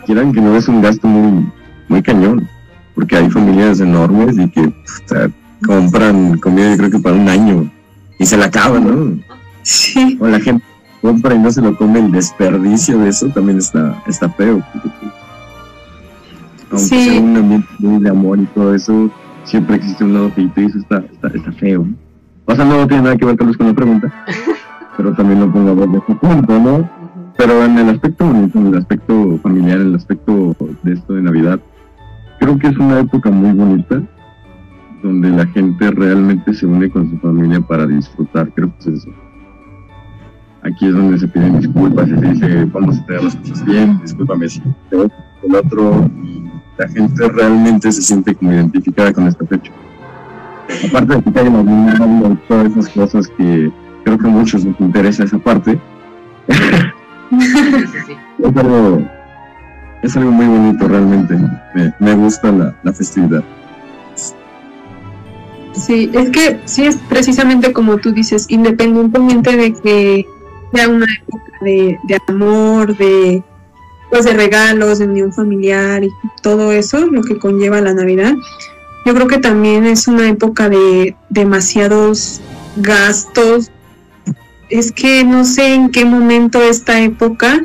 [0.04, 1.46] quieran que no es un gasto muy,
[1.88, 2.48] muy cañón
[2.94, 4.72] porque hay familias enormes y que o
[5.06, 5.30] sea,
[5.64, 7.70] compran comida yo creo que para un año
[8.18, 9.22] y se la acaban, ¿no?
[9.62, 10.16] Sí.
[10.20, 10.64] O la gente
[11.02, 14.62] compra y no se lo come, el desperdicio de eso también está, está feo.
[16.70, 17.04] aunque Sí.
[17.10, 19.10] sea un ambiente muy de amor y todo eso,
[19.44, 21.86] siempre existe un lado feito y eso está, está, está feo.
[22.46, 24.12] O sea, no tiene nada que ver con la pregunta,
[24.96, 26.88] pero también lo pongo a ver de su punto, ¿no?
[27.36, 31.22] Pero en el aspecto bonito, en el aspecto familiar, en el aspecto de esto de
[31.22, 31.60] Navidad,
[32.40, 34.00] creo que es una época muy bonita
[35.02, 39.10] donde la gente realmente se une con su familia para disfrutar, creo que es eso.
[40.62, 43.98] Aquí es donde se piden disculpas y se dice, vamos a tener las cosas bien,
[44.00, 46.44] discúlpame si el otro, y
[46.76, 49.72] la gente realmente se siente como identificada con esta fecha.
[50.88, 53.70] Aparte de que hay y todas esas cosas que
[54.04, 55.78] creo que a muchos nos interesa esa parte.
[56.48, 56.58] es,
[58.56, 59.02] algo,
[60.02, 61.38] es algo muy bonito realmente.
[61.74, 63.44] Me, me gusta la, la festividad.
[65.76, 70.26] Sí, es que sí es precisamente como tú dices, independientemente de que
[70.72, 73.42] sea una época de, de demasiados de
[74.10, 76.10] pues de regalos, de unión familiar y
[76.42, 78.34] todo eso, lo que conlleva la Navidad.
[79.04, 82.40] Yo creo que también es una época de demasiados
[82.76, 83.70] gastos.
[84.68, 87.64] Es que no sé en qué momento esta época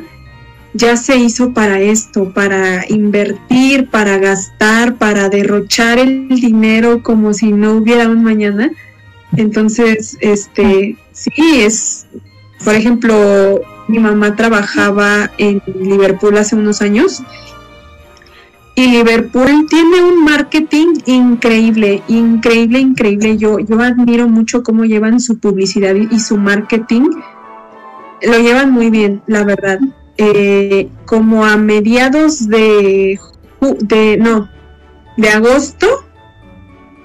[0.74, 7.52] ya se hizo para esto, para invertir, para gastar, para derrochar el dinero como si
[7.52, 8.70] no hubiera un mañana.
[9.36, 11.32] Entonces, este, sí,
[11.62, 12.06] es,
[12.64, 17.22] por ejemplo, mi mamá trabajaba en Liverpool hace unos años
[18.74, 23.36] y Liverpool tiene un marketing increíble, increíble, increíble.
[23.36, 27.10] Yo, yo admiro mucho cómo llevan su publicidad y su marketing.
[28.22, 29.78] Lo llevan muy bien, la verdad.
[30.24, 33.18] Eh, como a mediados de,
[34.20, 34.48] no,
[35.16, 35.88] de agosto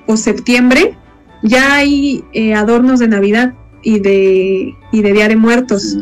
[0.06, 0.96] o septiembre,
[1.42, 5.98] ya hay eh, adornos de Navidad y de, y de Día Muertos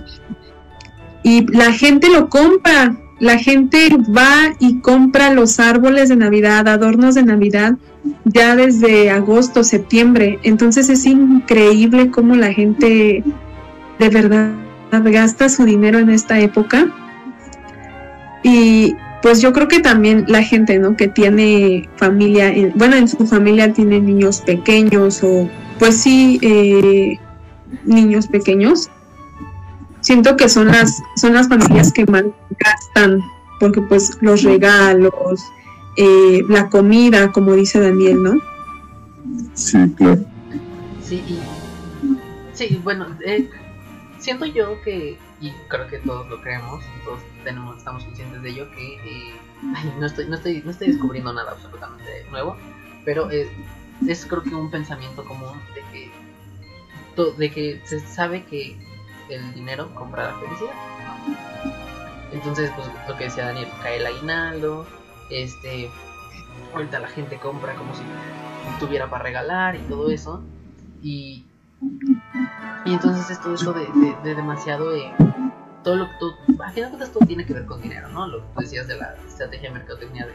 [1.23, 2.97] y la gente lo compra.
[3.19, 7.78] La gente va y compra los árboles de Navidad, adornos de Navidad,
[8.25, 10.38] ya desde agosto, septiembre.
[10.43, 13.23] Entonces es increíble cómo la gente
[13.99, 14.51] de verdad
[14.91, 16.93] gasta su dinero en esta época.
[18.48, 20.96] Y pues yo creo que también la gente, ¿no?
[20.96, 27.18] Que tiene familia, bueno, en su familia tiene niños pequeños o pues sí, eh,
[27.86, 28.92] niños pequeños,
[30.02, 32.24] siento que son las, son las familias que más
[32.60, 33.20] gastan,
[33.60, 35.42] porque pues los regalos,
[35.98, 38.34] eh, la comida, como dice Daniel, ¿no?
[39.56, 40.24] Sí, claro.
[41.04, 41.24] Sí,
[42.54, 43.50] sí bueno, eh,
[44.20, 48.72] siento yo que, y creo que todos lo creemos, todos tenemos, estamos conscientes de ello,
[48.72, 49.36] que eh,
[50.00, 52.58] no, estoy, no, estoy, no estoy descubriendo nada absolutamente nuevo,
[53.04, 58.76] pero es creo que un pensamiento común de que, de que se sabe que
[59.30, 60.74] el dinero compra la felicidad.
[62.32, 64.88] Entonces, pues lo que decía Daniel, cae el aguinaldo,
[65.30, 65.92] este,
[66.74, 68.02] ahorita la gente compra como si
[68.80, 70.44] tuviera para regalar y todo eso.
[71.02, 71.46] Y,
[72.86, 73.88] y entonces es todo eso de,
[74.24, 74.93] de, demasiado...
[74.95, 75.13] Eh,
[75.84, 78.26] todo lo que tú, al final de todo tiene que ver con dinero, ¿no?
[78.28, 80.34] Lo que tú decías de la estrategia de mercadotecnia de,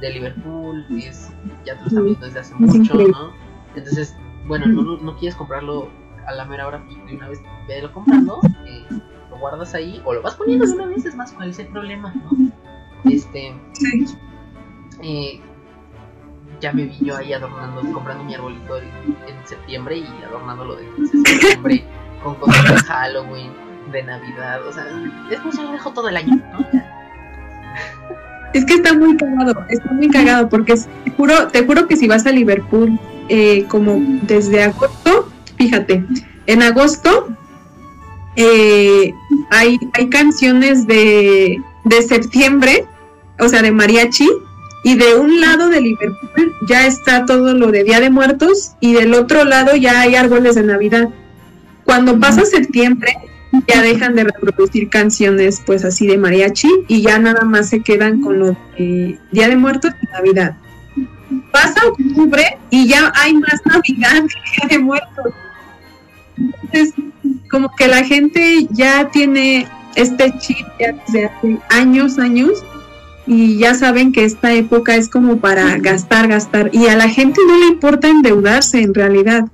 [0.00, 1.30] de Liverpool, es,
[1.64, 3.32] ya te lo están viendo desde hace mucho, ¿no?
[3.76, 5.88] Entonces, bueno, no, no quieres comprarlo
[6.26, 8.84] a la mera hora de una vez velo comprando, eh,
[9.30, 11.68] lo guardas ahí o lo vas poniendo de una vez, es más, cuál es el
[11.68, 12.30] problema, ¿no?
[13.04, 13.54] Este.
[15.02, 15.40] Eh,
[16.60, 20.86] ya me vi yo ahí adornando, comprando mi arbolito en septiembre y adornándolo de
[21.24, 21.84] septiembre
[22.22, 23.52] con cosas de Halloween,
[23.92, 24.84] de Navidad, o sea,
[25.28, 26.66] después yo lo dejo todo el año, ¿no?
[28.52, 32.08] Es que está muy cagado, está muy cagado porque te juro, te juro que si
[32.08, 36.02] vas a Liverpool eh, como desde agosto fíjate,
[36.46, 37.28] en agosto
[38.36, 39.12] eh,
[39.50, 42.86] hay, hay canciones de, de septiembre,
[43.38, 44.26] o sea, de mariachi,
[44.82, 48.94] y de un lado de Liverpool ya está todo lo de Día de Muertos y
[48.94, 51.08] del otro lado ya hay árboles de Navidad.
[51.84, 53.16] Cuando pasa septiembre
[53.66, 58.20] ya dejan de reproducir canciones pues así de mariachi y ya nada más se quedan
[58.20, 60.56] con lo de Día de Muertos y Navidad.
[61.52, 65.34] Pasa octubre y ya hay más Navidad que Día de Muertos.
[66.36, 66.94] Entonces,
[67.50, 72.64] como que la gente ya tiene este chip ya desde hace años, años,
[73.32, 77.40] y ya saben que esta época es como para gastar, gastar, y a la gente
[77.46, 79.44] no le importa endeudarse en realidad.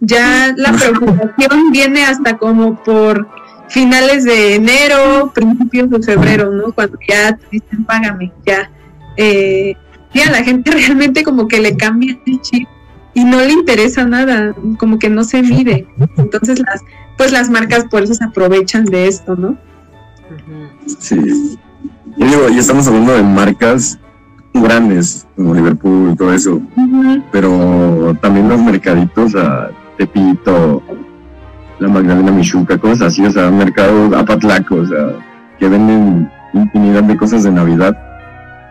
[0.00, 3.26] Ya la preocupación viene hasta como por
[3.70, 6.70] finales de enero, principios de febrero, ¿no?
[6.70, 8.70] Cuando ya te dicen, págame, ya.
[9.16, 9.74] Eh,
[10.14, 12.68] ya la gente realmente como que le cambia el chip
[13.14, 15.88] y no le interesa nada, como que no se mide.
[16.18, 16.82] Entonces las,
[17.16, 19.58] pues las marcas por eso se aprovechan de esto, ¿no?
[20.86, 21.58] Sí.
[22.18, 23.98] Y digo, y estamos hablando de marcas,
[24.52, 26.60] grandes, como Liverpool y todo eso,
[27.30, 30.82] pero también los mercaditos, a Tepito,
[31.78, 35.12] la Magdalena Michuca, cosas así, o sea, mercados Apatlaco, o sea,
[35.60, 37.96] que venden infinidad de cosas de Navidad,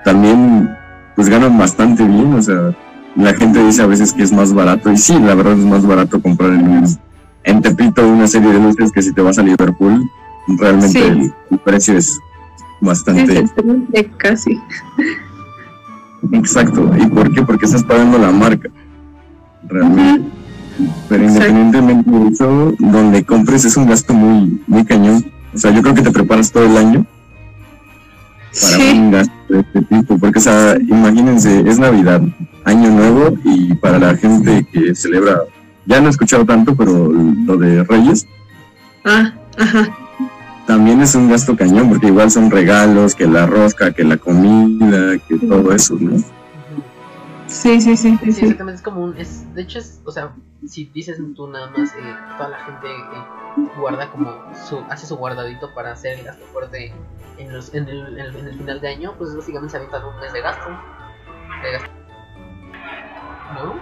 [0.03, 0.69] también
[1.15, 2.75] pues ganan bastante bien, o sea,
[3.15, 5.85] la gente dice a veces que es más barato, y sí, la verdad es más
[5.85, 6.83] barato comprar en,
[7.45, 10.03] en Tepito una serie de luces que si te vas a Liverpool,
[10.59, 10.99] realmente Sí.
[10.99, 12.19] el, el precio Es
[12.81, 13.49] bastante
[14.17, 14.59] casi.
[16.31, 16.91] exacto.
[16.97, 17.41] ¿Y por qué?
[17.43, 18.69] Porque estás pagando la marca,
[19.67, 20.29] realmente.
[21.09, 21.47] Pero Exacto.
[21.49, 25.25] independientemente de eso, donde compres es un gasto muy, muy cañón.
[25.53, 27.05] O sea, yo creo que te preparas todo el año
[28.61, 30.17] para Sí, un gasto de este tipo.
[30.19, 32.21] Porque, o sea, imagínense, es Navidad,
[32.63, 35.41] Año Nuevo, y para la gente que celebra,
[35.85, 38.27] ya no he escuchado tanto, pero lo de Reyes
[39.05, 39.89] ah, ajá.
[40.67, 45.17] También es un gasto cañón, porque igual son regalos, que la rosca, que la comida,
[45.17, 46.17] que todo eso, ¿no?
[47.47, 48.41] Sí, sí, sí, sí, Sí, sí.
[48.41, 49.17] exactamente, es como un...
[49.17, 50.35] Es, de hecho, es, o sea,
[50.67, 54.35] si dices tú nada más, eh, toda la gente eh, guarda como
[54.67, 54.79] su...
[54.89, 56.93] Hace su guardadito para hacer el gasto fuerte
[57.37, 60.03] en, los, en, el, en, el, en el final de año, pues básicamente se avientan
[60.03, 60.69] un mes de gasto.
[61.63, 61.89] De gasto.
[63.55, 63.75] ¿No?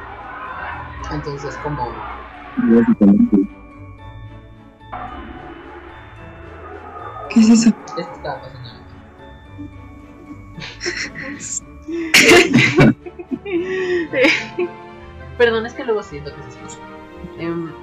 [1.12, 1.90] Entonces, como...
[7.36, 7.70] ¿Qué es eso?
[7.70, 8.70] Esto estaba pasando.
[15.38, 16.78] Perdón, es que luego siento que se escucha.
[17.38, 17.74] Em,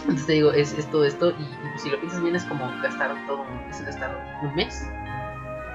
[0.00, 2.44] entonces te digo, es, es todo esto y, y, pues, si lo piensas bien es
[2.44, 4.88] como gastar todo un, es gastar un mes.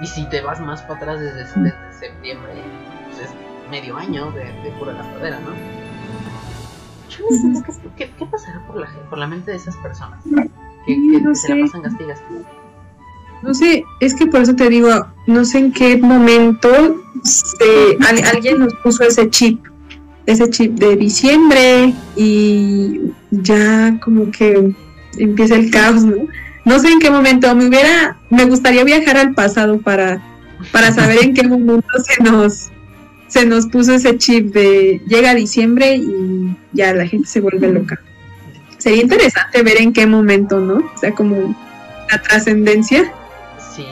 [0.02, 2.64] Y si te vas más para atrás desde, desde septiembre,
[3.06, 3.30] pues es
[3.70, 5.52] medio año de, de pura gastadera, ¿no?
[7.10, 10.26] Yo no qué, qué, qué pasará por la, por la mente de esas personas
[10.86, 11.82] que, que No se la pasan.
[13.42, 14.90] No sé, es que por eso te digo,
[15.28, 16.70] no sé en qué momento
[17.24, 19.64] se- al- alguien nos puso ese chip,
[20.26, 23.00] ese chip de diciembre y
[23.32, 24.74] ya como que
[25.18, 26.16] empieza el caos, ¿no?
[26.66, 30.22] No sé en qué momento, me hubiera, me gustaría viajar al pasado para,
[30.74, 32.70] para saber en qué momento se nos,
[33.30, 38.00] se nos puso ese chip de llega diciembre y ya la gente se vuelve loca.
[38.80, 40.76] Sería interesante ver en qué momento, ¿no?
[40.76, 41.56] O sea, como
[42.12, 43.14] la trascendencia.
[43.76, 43.86] Sí,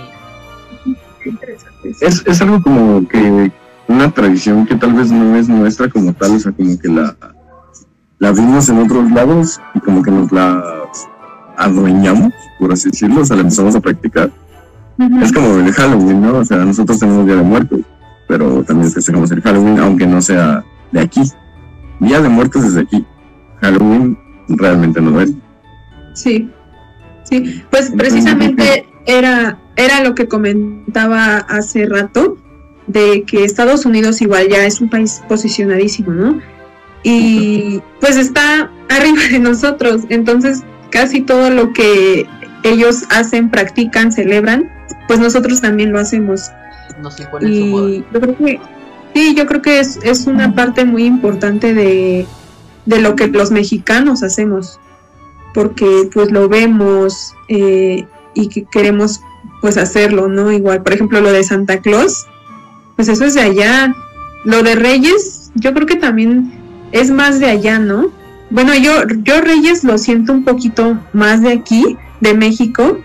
[1.26, 1.94] Interesante.
[2.02, 3.52] Es, es algo como que
[3.88, 7.16] una tradición que tal vez no es nuestra como tal, o sea, como que la,
[8.20, 10.64] la vimos en otros lados y como que nos la
[11.58, 14.32] adueñamos, por así decirlo, o sea, la empezamos a practicar.
[15.22, 16.38] Es como el Halloween, ¿no?
[16.38, 17.82] O sea, nosotros tenemos Día de Muertos,
[18.28, 21.22] pero también festejamos el Halloween, aunque no sea de aquí.
[22.00, 23.06] Día de Muertos es de aquí.
[23.62, 24.18] Halloween
[24.48, 25.34] realmente no es.
[26.14, 26.50] Sí,
[27.24, 32.38] sí, pues precisamente era, era lo que comentaba hace rato,
[32.88, 36.42] de que Estados Unidos igual ya es un país posicionadísimo, ¿no?
[37.04, 42.26] Y pues está arriba de nosotros, entonces casi todo lo que
[42.64, 44.70] ellos hacen, practican, celebran,
[45.08, 46.50] pues nosotros también lo hacemos.
[47.02, 47.90] nos imponen su moda.
[47.90, 48.60] Y yo creo que,
[49.14, 52.26] sí, yo creo que es, es una parte muy importante de,
[52.88, 54.80] de lo que los mexicanos hacemos,
[55.54, 59.20] porque pues lo vemos eh, y que queremos
[59.62, 60.52] pues hacerlo, ¿no?
[60.52, 62.26] Igual, por ejemplo, lo de Santa Claus,
[62.96, 63.94] pues eso es de allá.
[64.46, 66.54] Lo de Reyes, yo creo que también
[66.94, 68.10] es más de allá, ¿no?
[68.50, 68.92] Bueno, yo,
[69.24, 73.00] yo Reyes lo siento un poquito más de aquí, de México,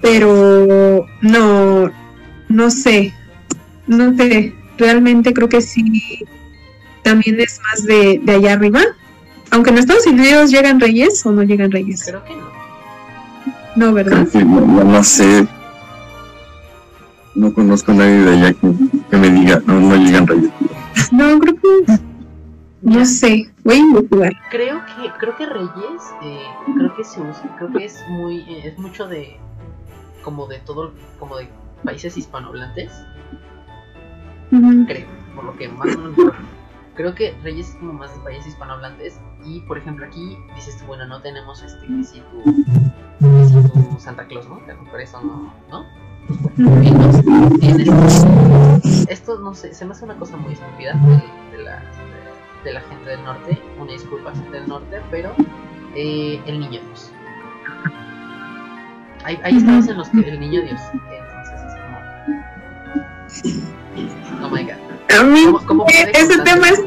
[0.00, 1.90] pero no,
[2.48, 3.12] no sé,
[3.88, 6.24] no sé, realmente creo que sí,
[7.04, 8.80] también es más de, de allá arriba.
[9.50, 12.04] Aunque en Estados Unidos llegan reyes o no llegan reyes.
[12.04, 12.44] Creo que no.
[13.76, 14.26] No, ¿verdad?
[14.30, 15.46] Creo que no, no- no sé.
[17.34, 18.72] No conozco a nadie de allá que,
[19.10, 20.50] que me diga, no, no llegan reyes.
[21.12, 21.98] No, creo que,
[22.82, 24.32] no sé, voy a investigar.
[24.50, 26.42] creo que creo que Reyes eh,
[26.76, 29.36] creo que se usa creo que es muy eh, es mucho de
[30.22, 31.48] como de todo como de
[31.84, 32.90] países hispanohablantes
[34.50, 36.34] creo por lo que más o menos.
[36.94, 41.06] Creo que Reyes es como más de países hispanohablantes y por ejemplo aquí dices bueno
[41.06, 42.42] no tenemos este que si tu
[43.46, 45.84] si tu Santa Claus no Que por eso no no
[46.86, 47.24] entonces,
[47.60, 50.94] tienes- esto no sé se me hace una cosa muy estúpida
[51.52, 51.82] de, la
[52.64, 55.34] de la gente del norte una disculpa gente del norte pero
[55.96, 57.10] eh, el niño Dios.
[59.24, 61.98] Ahí, ahí estamos en los que el niño Dios entonces es como
[64.46, 64.83] oh my god
[65.18, 66.80] A mí ¿Cómo- cómo puede ese tema es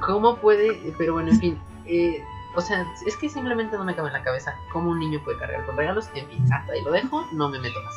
[0.00, 0.94] ¿Cómo puede?
[0.98, 1.58] Pero bueno, en fin.
[1.86, 2.22] eh,
[2.54, 5.38] o sea, es que simplemente no me cabe en la cabeza cómo un niño puede
[5.38, 6.08] cargar con regalos.
[6.14, 7.94] En fin, hasta ahí lo dejo, no me meto más.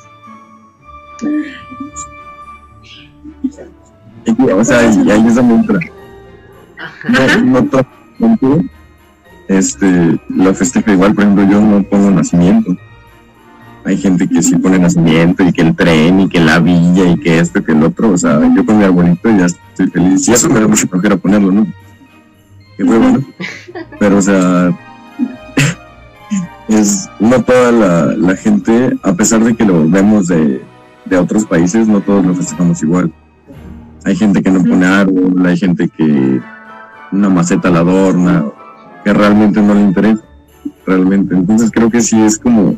[4.53, 5.79] O sea, y ahí es donde entra.
[7.09, 7.59] No,
[8.19, 8.63] no
[9.47, 12.75] este, lo festeja igual, por ejemplo, yo no pongo nacimiento.
[13.85, 17.19] Hay gente que sí pone nacimiento y que el tren y que la villa y
[17.19, 18.11] que esto y que el otro.
[18.11, 20.27] O sea, yo con mi arbolito ya estoy feliz.
[20.27, 21.67] Y eso me da mucho flojera ponerlo, ¿no?
[22.75, 23.23] Qué huevo, ¿no?
[23.99, 24.75] Pero, o sea,
[26.67, 30.63] es no toda la, la gente, a pesar de que lo vemos de,
[31.05, 33.13] de otros países, no todos lo festejamos igual.
[34.03, 36.41] Hay gente que no pone árbol, hay gente que
[37.11, 38.45] una maceta la adorna,
[39.03, 40.23] que realmente no le interesa,
[40.87, 41.35] realmente.
[41.35, 42.77] Entonces creo que sí es como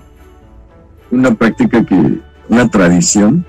[1.11, 3.45] una práctica que, una tradición,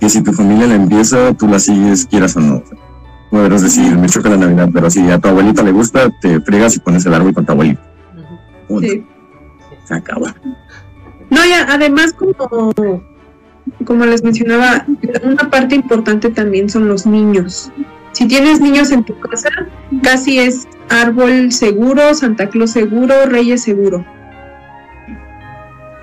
[0.00, 2.62] que si tu familia la empieza, tú la sigues, quieras o no.
[3.30, 6.76] Podrás decir, me choca la Navidad, pero si a tu abuelita le gusta, te fregas
[6.76, 7.82] y pones el árbol con tu abuelita.
[8.66, 8.88] Punto.
[8.88, 9.04] Sí.
[9.84, 10.34] Se acaba.
[11.30, 12.72] No, ya, además como,
[13.84, 14.86] como les mencionaba,
[15.22, 17.70] una parte importante también son los niños.
[18.12, 19.50] Si tienes niños en tu casa,
[20.02, 24.04] casi es árbol seguro, Santa Claus seguro, Reyes seguro.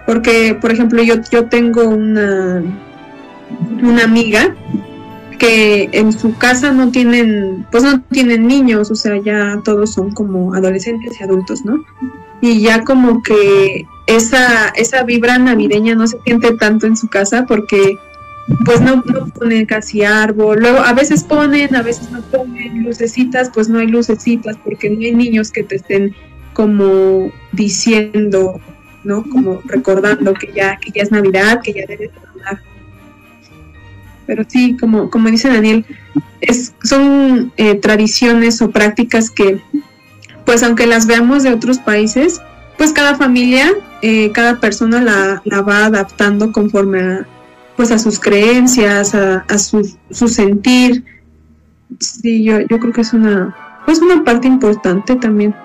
[0.05, 2.63] Porque, por ejemplo, yo, yo tengo una,
[3.81, 4.55] una amiga
[5.37, 10.11] que en su casa no tienen, pues no tienen niños, o sea, ya todos son
[10.11, 11.83] como adolescentes y adultos, ¿no?
[12.41, 17.45] Y ya como que esa, esa vibra navideña no se siente tanto en su casa
[17.45, 17.97] porque
[18.63, 23.49] pues no, no ponen casi árbol, luego a veces ponen, a veces no ponen lucecitas,
[23.51, 26.15] pues no hay lucecitas porque no hay niños que te estén
[26.53, 28.61] como diciendo,
[29.05, 29.23] ¿no?
[29.23, 32.61] Como recordando que ya, que ya es Navidad, que ya debes andar.
[34.25, 35.85] Pero sí, como, como dice Daniel,
[36.41, 39.61] es, son eh, tradiciones o prácticas que,
[40.45, 42.41] pues aunque las veamos de otros países,
[42.77, 47.27] pues cada familia, eh, cada persona la, la va adaptando conforme a,
[47.77, 51.05] pues a sus creencias, a, a su, su sentir.
[51.99, 55.55] Sí, yo, yo creo que es una, pues una parte importante también.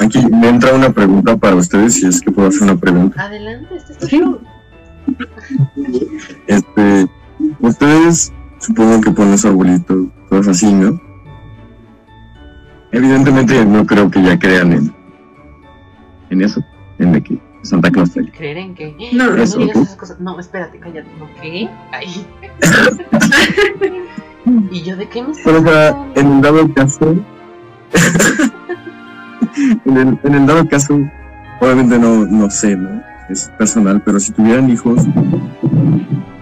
[0.00, 3.22] Aquí me entra una pregunta para ustedes, si es que puedo hacer una pregunta.
[3.22, 4.18] Adelante, este es tu Sí.
[4.18, 4.38] show.
[6.46, 7.06] Este,
[7.60, 11.00] ustedes supongo que ponen su arbolito, cosas así, ¿no?
[12.92, 14.94] Evidentemente no creo que ya crean en,
[16.30, 16.62] en eso,
[16.98, 18.30] en de que Santa Claus trae.
[18.32, 18.94] ¿Creer en qué?
[19.12, 19.82] No, no eso, digas ¿no?
[19.82, 20.20] esas cosas.
[20.20, 21.08] No, espérate, cállate.
[21.18, 21.68] ¿No qué?
[21.92, 22.26] Ay.
[24.70, 26.06] ¿Y yo de qué me Pero o sea, saco?
[26.16, 27.14] en el dado caso,
[29.56, 31.00] en, el, en el dado caso,
[31.60, 33.02] obviamente no, no sé, ¿no?
[33.28, 35.02] Es personal, pero si tuvieran hijos,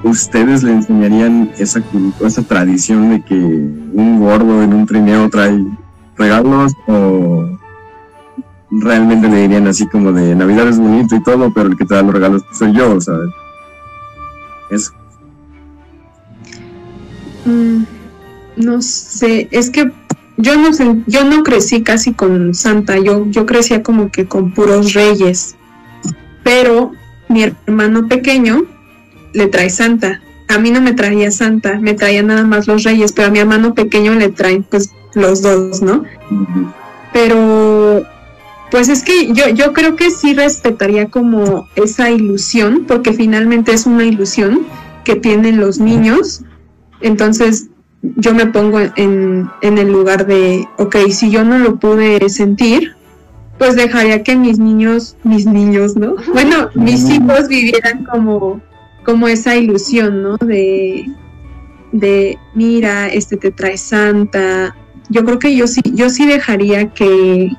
[0.02, 1.82] ¿ustedes le enseñarían esa
[2.24, 5.64] esa tradición de que un gordo en un trineo trae
[6.16, 7.48] regalos o
[8.70, 11.94] realmente le dirían así como de Navidad es bonito y todo, pero el que te
[11.94, 13.30] da los regalos pues, soy yo, ¿sabes?
[14.70, 14.92] Eso.
[17.44, 17.82] Mm,
[18.56, 19.90] no sé, es que
[20.40, 20.70] yo no
[21.06, 25.56] yo no crecí casi con Santa, yo, yo crecía como que con puros reyes,
[26.42, 26.92] pero
[27.28, 28.64] mi hermano pequeño
[29.32, 30.20] le trae Santa.
[30.48, 33.38] A mí no me traía Santa, me traía nada más los reyes, pero a mi
[33.38, 36.04] hermano pequeño le traen pues los dos, ¿no?
[37.12, 38.04] Pero
[38.70, 43.86] pues es que yo, yo creo que sí respetaría como esa ilusión, porque finalmente es
[43.86, 44.66] una ilusión
[45.04, 46.42] que tienen los niños.
[47.00, 47.69] Entonces
[48.02, 52.94] yo me pongo en, en el lugar de, ok, si yo no lo pude sentir,
[53.58, 56.16] pues dejaría que mis niños, mis niños, ¿no?
[56.32, 58.60] Bueno, mis hijos vivieran como,
[59.04, 60.36] como esa ilusión, ¿no?
[60.38, 61.04] De,
[61.92, 64.74] de, mira, este te trae Santa.
[65.10, 67.50] Yo creo que yo sí, yo sí dejaría que,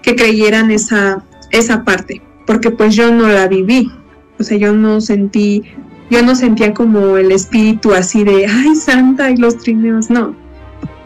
[0.00, 3.90] que creyeran esa, esa parte, porque pues yo no la viví,
[4.38, 5.62] o sea, yo no sentí,
[6.10, 10.34] yo no sentía como el espíritu así de, ay, Santa y los trineos, no.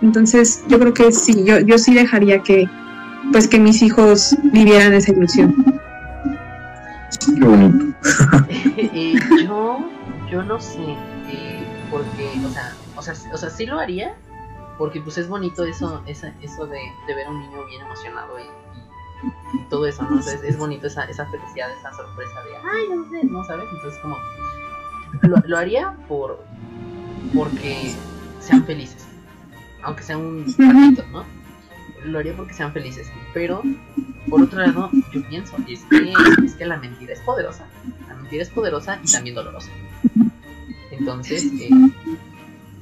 [0.02, 2.68] Entonces, yo creo que sí, yo, yo sí dejaría que,
[3.32, 5.54] pues que mis hijos vivieran esa ilusión.
[7.38, 7.86] Qué bonito.
[8.76, 9.78] Eh, yo,
[10.30, 10.80] yo no sé,
[11.28, 14.14] eh, porque, o sea, o sea, o sea, sí lo haría,
[14.76, 18.38] porque pues es bonito eso, esa, eso de, de ver a un niño bien emocionado
[18.38, 20.16] y, y- y todo eso, ¿no?
[20.18, 23.44] O sea, es, es bonito esa, esa felicidad, esa sorpresa de, ay, no sé, ¿no
[23.44, 23.66] sabes?
[23.72, 24.16] Entonces como,
[25.22, 26.42] lo, lo haría por,
[27.34, 27.94] porque
[28.40, 29.06] sean felices,
[29.82, 31.24] aunque sea un ratito, ¿no?
[32.04, 33.62] Lo haría porque sean felices, pero
[34.28, 36.12] por otro lado, yo pienso, es que,
[36.44, 37.66] es que la mentira es poderosa.
[38.08, 39.70] La mentira es poderosa y también dolorosa.
[40.90, 41.70] Entonces, eh,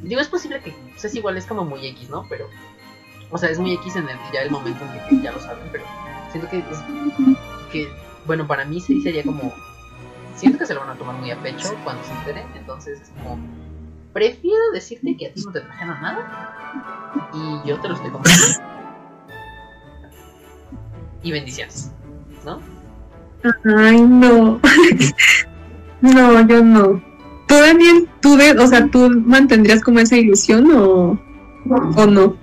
[0.02, 2.26] digo, es posible que, pues es igual, es como muy X, ¿no?
[2.28, 2.48] Pero,
[3.30, 5.64] o sea, es muy X en el, ya el momento en que ya lo saben,
[5.70, 5.84] pero
[6.32, 6.64] siento que, es-
[7.72, 7.88] que
[8.26, 9.54] bueno, para mí sí sería como,
[10.40, 12.46] siento que se lo van a tomar muy a pecho cuando se enteren.
[12.56, 13.38] Entonces es como,
[14.12, 18.46] prefiero decirte que a ti no te trajeron nada y yo te lo estoy comprando.
[21.22, 21.92] Y bendiciones,
[22.44, 22.60] ¿no?
[23.76, 24.58] Ay, no.
[26.00, 27.02] no, yo no.
[27.46, 31.18] ¿Tú, Daniel, tú, de, o sea, tú mantendrías como esa ilusión o,
[31.68, 32.36] o no?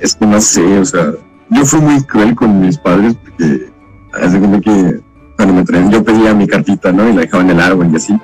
[0.00, 1.12] Es que no sé, o sea,
[1.50, 3.70] yo fui muy cruel con mis padres porque
[4.14, 5.00] hace como que
[5.40, 7.08] cuando me traían, yo pedía mi cartita, ¿no?
[7.08, 8.14] Y la dejaba en el árbol y así.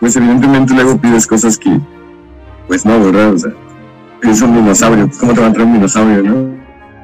[0.00, 1.78] Pues evidentemente luego pides cosas que,
[2.66, 3.34] pues no, ¿verdad?
[3.34, 3.52] O sea,
[4.22, 6.54] es un dinosaurio, pues, ¿cómo te va a traer un dinosaurio, no?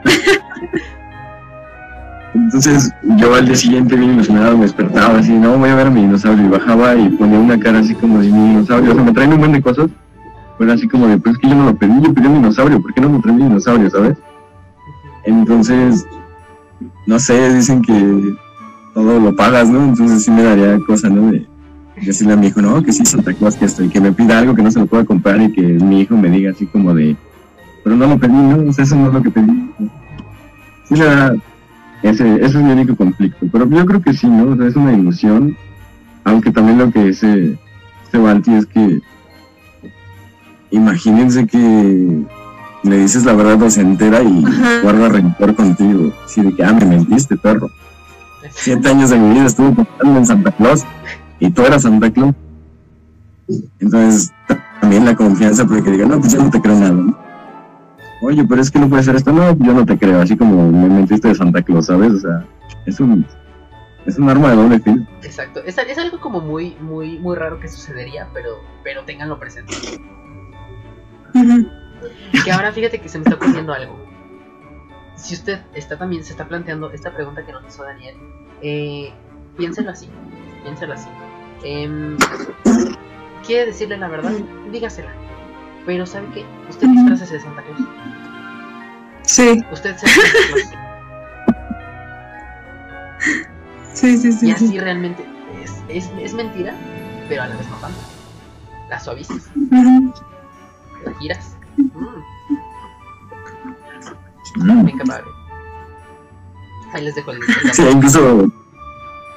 [2.34, 5.90] Entonces yo al día siguiente bien ilusionado me despertaba así, no, voy a ver a
[5.90, 9.04] mi dinosaurio y bajaba y ponía una cara así como si mi dinosaurio, o sea,
[9.04, 9.90] me traen un buen de cosas,
[10.58, 12.80] pero así como de, pues es que yo no lo pedí, yo pedí un dinosaurio,
[12.80, 14.16] ¿por qué no me traen mi dinosaurio, sabes?
[15.24, 16.06] Entonces,
[17.06, 18.38] no sé, dicen que
[19.02, 19.84] todo lo pagas, ¿no?
[19.84, 21.30] Entonces sí me daría cosa, ¿no?
[21.30, 21.46] De
[22.02, 24.54] decirle a mi hijo, no, que sí, Santa Claus, que estoy, que me pida algo
[24.54, 27.16] que no se lo pueda comprar y que mi hijo me diga así como de,
[27.84, 28.70] pero no lo pedí, ¿no?
[28.70, 29.70] O sea, eso no es lo que pedí.
[30.88, 31.36] Sí, la verdad,
[32.02, 33.46] ese, ese es mi único conflicto.
[33.50, 34.52] Pero yo creo que sí, ¿no?
[34.52, 35.56] O sea, es una ilusión.
[36.24, 37.58] Aunque también lo que dice
[38.04, 39.00] este Balti es que
[40.70, 42.24] imagínense que
[42.82, 44.80] le dices la verdad o se entera y Ajá.
[44.82, 46.12] guarda rencor contigo.
[46.24, 47.70] Así de que, ah, me mentiste, perro.
[48.50, 50.84] Siete años de mi vida estuve pensando en Santa Claus
[51.38, 52.34] y tú eras Santa Claus.
[53.78, 54.32] Entonces,
[54.80, 56.92] también la confianza porque diga, no, pues yo no te creo nada.
[56.92, 57.18] ¿no?
[58.22, 59.32] Oye, pero es que no puede ser esto.
[59.32, 60.20] No, yo no te creo.
[60.20, 62.12] Así como me mentiste de Santa Claus, ¿sabes?
[62.12, 62.46] O sea,
[62.86, 63.26] es un,
[64.06, 65.06] es un arma de doble filo.
[65.22, 65.60] Exacto.
[65.64, 69.74] Es, es algo como muy, muy, muy raro que sucedería, pero, pero ténganlo presente.
[72.44, 74.09] Que ahora fíjate que se me está ocurriendo algo.
[75.20, 78.16] Si usted está también se está planteando esta pregunta que nos hizo Daniel,
[78.62, 79.12] eh,
[79.56, 80.08] piénselo así,
[80.64, 81.08] piénselo así.
[81.62, 82.16] Em,
[83.46, 84.32] ¿Quiere decirle la verdad?
[84.72, 85.10] Dígasela.
[85.84, 86.44] Pero ¿sabe qué?
[86.68, 87.80] Usted disfrácese de Santa Claus.
[89.22, 90.70] Sí, Usted Claus.
[93.92, 94.48] sí, sí, sí.
[94.48, 94.78] Y así sí.
[94.78, 95.24] realmente
[95.62, 96.74] es, es, es mentira,
[97.28, 97.98] pero a la vez no tanto.
[98.88, 101.56] La suavizas, la giras.
[101.76, 102.09] Mm,
[106.92, 107.38] Ahí les dejo el,
[107.72, 108.50] Sí, incluso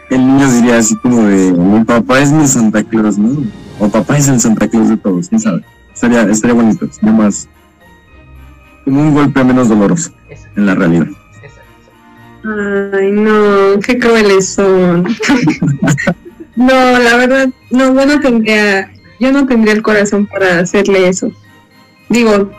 [0.09, 3.43] el niño diría así como de, mi papá es mi Santa Claus, ¿no?
[3.79, 5.63] O papá es el Santa Claus de todos, quién sabe.
[5.93, 7.47] Estaría, estaría bonito, sería más
[8.83, 11.07] como un golpe menos doloroso Exacto, en la realidad.
[11.41, 12.97] exacto.
[12.97, 15.03] Ay, no, qué crueles son.
[16.55, 21.31] no, la verdad, no, yo no tendría, yo no tendría el corazón para hacerle eso.
[22.09, 22.51] Digo,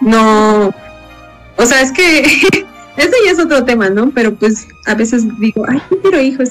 [0.00, 0.74] no,
[1.60, 2.22] o sea, es que
[2.96, 4.10] ese ya es otro tema, ¿no?
[4.10, 6.50] Pero pues a veces digo, ay, no quiero hijos,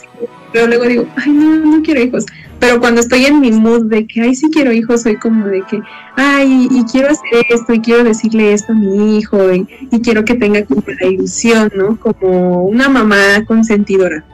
[0.54, 2.26] pero luego digo, ay, no, no quiero hijos.
[2.60, 5.64] Pero cuando estoy en mi mood de que, ay, sí quiero hijos, soy como de
[5.64, 5.82] que,
[6.16, 10.26] ay, y quiero hacer esto, y quiero decirle esto a mi hijo, y, y quiero
[10.26, 11.98] que tenga como la ilusión, ¿no?
[12.00, 14.26] Como una mamá consentidora.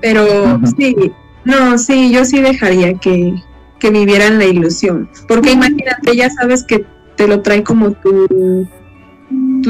[0.00, 1.12] Pero sí,
[1.44, 3.34] no, sí, yo sí dejaría que,
[3.78, 5.10] que vivieran la ilusión.
[5.26, 6.84] Porque imagínate, ya sabes que
[7.16, 8.68] te lo trae como tu,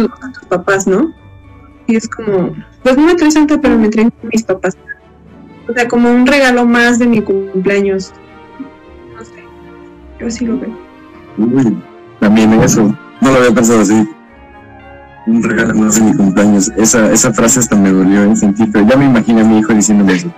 [0.07, 1.12] tu- tus papás, ¿no?
[1.86, 4.76] Y es como, pues no me trae Santa, pero me traen mis papás.
[5.68, 8.12] O sea, como un regalo más de mi cumpleaños.
[9.16, 9.44] No sé,
[10.20, 10.70] yo sí lo veo.
[11.38, 11.78] Uy,
[12.20, 14.09] también eso, no lo había pensado así.
[15.26, 16.68] Un regalo más de mi cumpleaños.
[16.76, 19.74] Esa, esa frase hasta me dolió en sentir, pero ya me imaginé a mi hijo
[19.74, 20.32] diciéndome eso.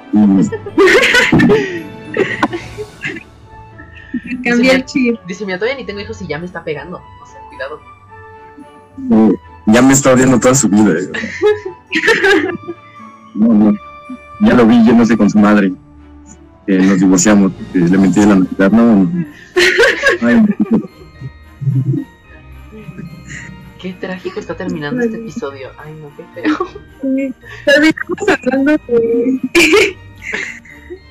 [4.45, 5.17] Cambié el chip.
[5.27, 6.99] Dice, mira, todavía ni tengo hijos y ya me está pegando.
[6.99, 7.81] O sea, cuidado.
[9.33, 9.37] eh,
[9.73, 10.95] ya me está odiando toda su vida.
[10.95, 11.13] digo.
[13.35, 13.75] No, no.
[14.41, 15.73] Ya lo vi yéndose con su madre.
[16.67, 18.71] Nos divorciamos, le mentí de la Navidad.
[18.71, 19.27] No, no.
[20.23, 20.45] Ay,
[23.81, 25.71] Qué trágico está terminando este episodio.
[25.79, 26.67] Ay, no, qué feo.
[27.01, 29.41] Sí, Terminamos hablando de,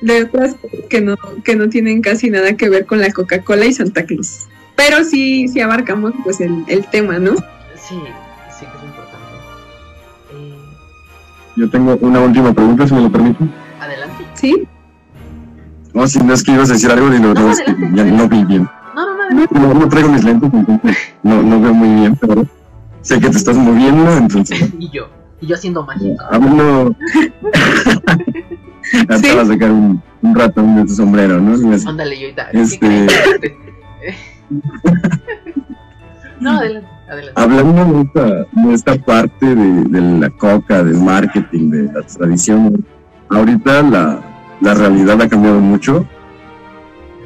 [0.02, 3.66] de otras cosas que no, que no tienen casi nada que ver con la Coca-Cola
[3.66, 4.46] y Santa Claus.
[4.76, 7.34] Pero sí, sí abarcamos pues el, el tema, ¿no?
[7.76, 8.00] Sí,
[11.60, 13.52] Yo tengo una última pregunta, si me lo permiten.
[13.78, 14.24] adelante.
[14.32, 14.66] Sí.
[15.92, 18.26] No, si no es que ibas a decir algo, digo, no, es que ya no
[18.30, 18.66] vi bien.
[18.96, 19.46] No, no, no.
[19.50, 22.46] No, no traigo mis lentes, entonces no, no veo muy bien, pero
[23.02, 25.08] sé que te estás moviendo, entonces Y yo.
[25.42, 26.16] Y yo haciendo magia.
[26.30, 26.94] hablo.
[29.06, 29.36] Ya te Sí.
[29.36, 31.54] vas a sacar un, un ratón de tu sombrero, ¿no?
[31.76, 32.50] Y Ándale, yo ahorita.
[32.52, 33.06] Este-.
[36.40, 37.40] no, adelante, adelante.
[37.40, 38.26] Hablando de esta,
[38.60, 42.80] de esta parte de, de la coca, del marketing, de las tradiciones,
[43.28, 44.20] ahorita la,
[44.60, 46.06] la realidad ha cambiado mucho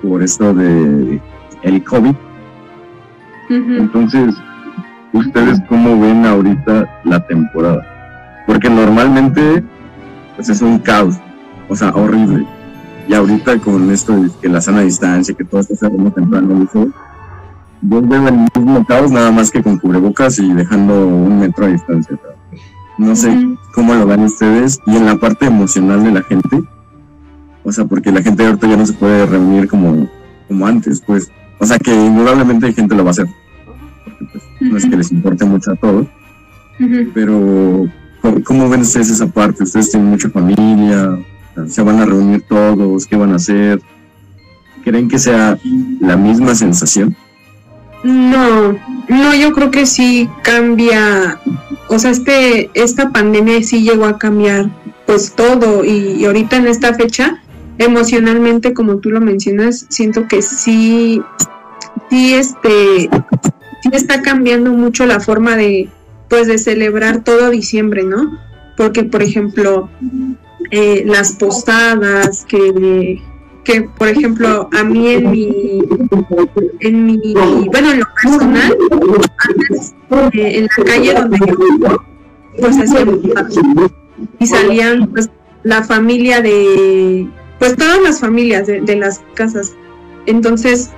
[0.02, 1.20] por esto de
[1.62, 2.14] el COVID.
[3.48, 4.34] Entonces,
[5.12, 8.42] ¿ustedes cómo ven ahorita la temporada?
[8.46, 9.62] Porque normalmente
[10.36, 11.16] pues es un caos,
[11.68, 12.46] o sea, horrible.
[13.06, 16.68] Y ahorita con esto de que la sana distancia, que todo está cerrando temprano,
[17.88, 21.68] yo veo el mismo caos, nada más que con cubrebocas y dejando un metro a
[21.68, 22.18] distancia.
[22.96, 23.36] No sé
[23.74, 24.80] cómo lo ven ustedes.
[24.86, 26.62] Y en la parte emocional de la gente,
[27.62, 30.08] o sea, porque la gente ahorita ya no se puede reunir como,
[30.48, 31.30] como antes, pues.
[31.58, 33.26] O sea, que indudablemente hay gente lo va a hacer.
[34.04, 36.06] Porque pues, no es que les importe mucho a todos.
[37.14, 37.88] Pero,
[38.44, 39.64] ¿cómo, ven ustedes esa parte?
[39.64, 41.18] ¿Ustedes tienen mucha familia?
[41.66, 43.06] ¿Se van a reunir todos?
[43.06, 43.80] ¿Qué van a hacer?
[44.82, 45.58] ¿Creen que sea
[46.00, 47.16] la misma sensación?
[48.04, 48.78] No,
[49.08, 51.40] no, yo creo que sí cambia,
[51.88, 54.70] o sea, este, esta pandemia sí llegó a cambiar
[55.06, 57.42] pues todo y, ahorita en esta fecha,
[57.78, 61.22] emocionalmente, como tú lo mencionas, siento que sí,
[62.10, 63.08] sí, este,
[63.82, 65.88] sí está cambiando mucho la forma de,
[66.28, 68.38] pues, de celebrar todo diciembre, ¿no?
[68.76, 69.88] Porque, por ejemplo,
[70.70, 73.22] eh, las posadas que
[73.64, 75.82] que por ejemplo a mí en mi
[76.80, 77.18] en mi
[77.72, 78.76] bueno en lo personal
[79.48, 79.94] antes
[80.32, 81.38] eh, en la calle donde
[81.80, 82.04] yo
[82.60, 83.20] pues hacían
[84.38, 85.30] y salían pues
[85.62, 87.26] la familia de
[87.58, 89.74] pues todas las familias de, las casas.
[90.26, 90.90] Entonces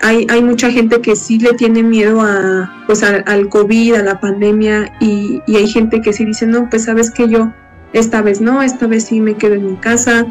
[0.00, 4.20] hay, hay mucha gente que sí le tiene miedo a pues al COVID a la
[4.20, 7.52] pandemia y, y hay gente que sí dice no pues sabes que yo
[7.92, 10.26] esta vez no esta vez sí me quedo en mi casa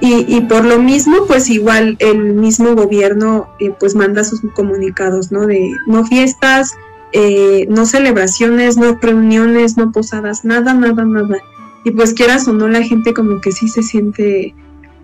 [0.00, 5.46] y, por lo mismo, pues igual el mismo gobierno eh, pues manda sus comunicados, ¿no?
[5.46, 6.72] De no fiestas,
[7.12, 11.38] eh, no celebraciones, no reuniones, no posadas, nada, nada, nada.
[11.84, 14.54] Y pues quieras o no, la gente como que sí se siente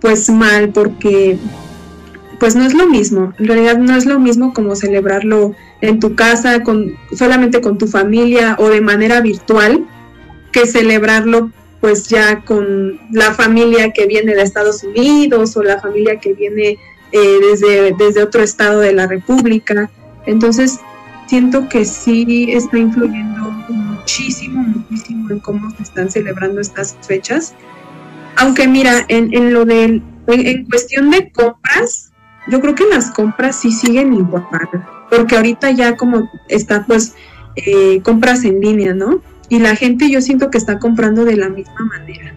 [0.01, 1.39] pues mal porque
[2.39, 6.15] pues no es lo mismo, en realidad no es lo mismo como celebrarlo en tu
[6.15, 9.87] casa, con, solamente con tu familia o de manera virtual,
[10.53, 11.51] que celebrarlo
[11.81, 16.79] pues ya con la familia que viene de Estados Unidos o la familia que viene
[17.13, 19.91] eh, desde, desde otro estado de la República.
[20.27, 20.81] Entonces,
[21.27, 27.55] siento que sí está influyendo muchísimo, muchísimo en cómo se están celebrando estas fechas.
[28.37, 32.13] Aunque mira, en, en lo del, en, cuestión de compras,
[32.49, 34.47] yo creo que las compras sí siguen igual,
[35.11, 37.15] porque ahorita ya como está pues
[37.57, 39.21] eh, compras en línea, ¿no?
[39.49, 42.35] Y la gente yo siento que está comprando de la misma manera.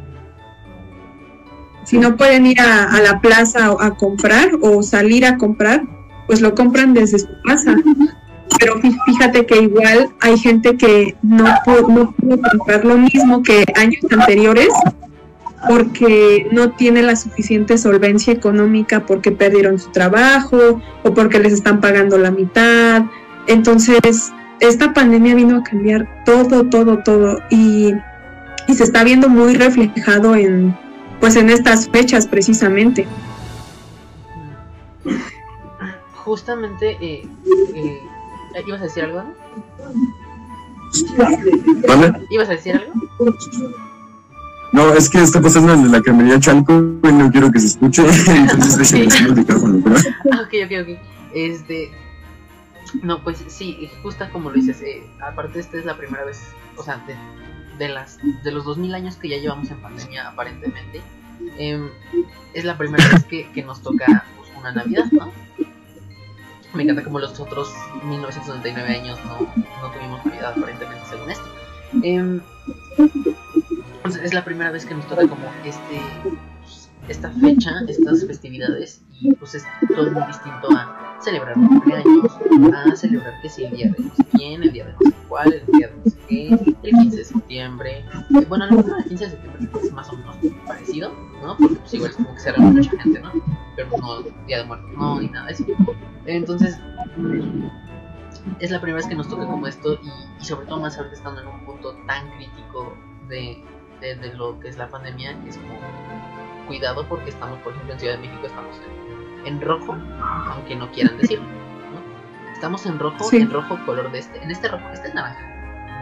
[1.85, 5.83] Si no pueden ir a, la plaza a, comprar o salir a comprar,
[6.27, 7.75] pues lo compran desde su casa.
[8.59, 13.65] Pero fíjate que igual hay gente que no pudo, no pudo comprar lo mismo que
[13.75, 14.69] años anteriores
[15.67, 21.81] porque no tiene la suficiente solvencia económica porque perdieron su trabajo o porque les están
[21.81, 23.03] pagando la mitad.
[23.47, 27.93] Entonces, esta pandemia vino a cambiar todo, todo, todo y,
[28.73, 30.77] se está viendo muy reflejado en,
[31.19, 33.07] pues en estas fechas precisamente.
[36.13, 37.27] Justamente, eh,
[37.73, 37.99] eh,
[38.67, 39.23] ¿ibas a decir algo?
[42.29, 42.93] ¿Ibas a decir algo?
[44.71, 48.03] No, es que está pasando en la cremería Chalco y no quiero que se escuche,
[48.27, 49.83] entonces el micrófono.
[50.31, 50.99] Ah, ok, ok, ok.
[51.33, 51.91] Este,
[53.01, 56.41] no, pues sí, justo como lo dices, eh, aparte esta es la primera vez,
[56.77, 57.03] o sea,
[57.77, 61.01] de, las, de los 2000 años que ya llevamos en pandemia aparentemente,
[61.57, 61.89] em,
[62.53, 65.31] es la primera vez que, nos toca pues, una Navidad, ¿no?
[66.73, 67.73] Me encanta como los otros
[68.03, 69.39] 1999 años no,
[69.81, 71.45] no tuvimos Navidad aparentemente según esto.
[72.03, 72.39] Eh,
[74.23, 75.99] es la primera vez que nos toca como este
[77.09, 82.37] esta fecha, estas festividades, y pues es todo muy distinto a celebrar un cumpleaños,
[82.73, 85.53] a celebrar que si el día de no sé el día de no sé cuál,
[85.53, 88.05] el día de no sé qué, el 15 de septiembre.
[88.47, 91.11] Bueno, a lo mejor el 15 de septiembre es más o menos parecido,
[91.41, 91.57] ¿no?
[91.57, 93.31] Porque pues igual es como que se reúne mucha gente, ¿no?
[93.75, 95.65] Pero no Día de Muertos, no, ni nada de eso.
[96.25, 96.79] Entonces,
[98.59, 101.15] es la primera vez que nos toca como esto y, y sobre todo más ahorita
[101.15, 102.93] estando en un punto tan crítico
[103.27, 103.63] de,
[104.01, 105.79] de, de lo que es la pandemia, que es como
[106.67, 109.18] cuidado porque estamos, por ejemplo, en Ciudad de México estamos en,
[109.61, 109.97] rojo,
[110.47, 111.45] aunque no quieran decirlo.
[112.53, 114.43] Estamos en rojo, en rojo color de este.
[114.43, 115.39] En este rojo, este es naranja.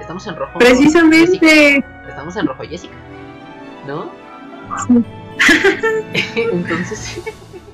[0.01, 0.57] Estamos en rojo.
[0.59, 1.83] Precisamente.
[2.07, 2.95] Estamos en rojo Jessica.
[3.85, 4.11] ¿No?
[6.35, 7.21] Entonces.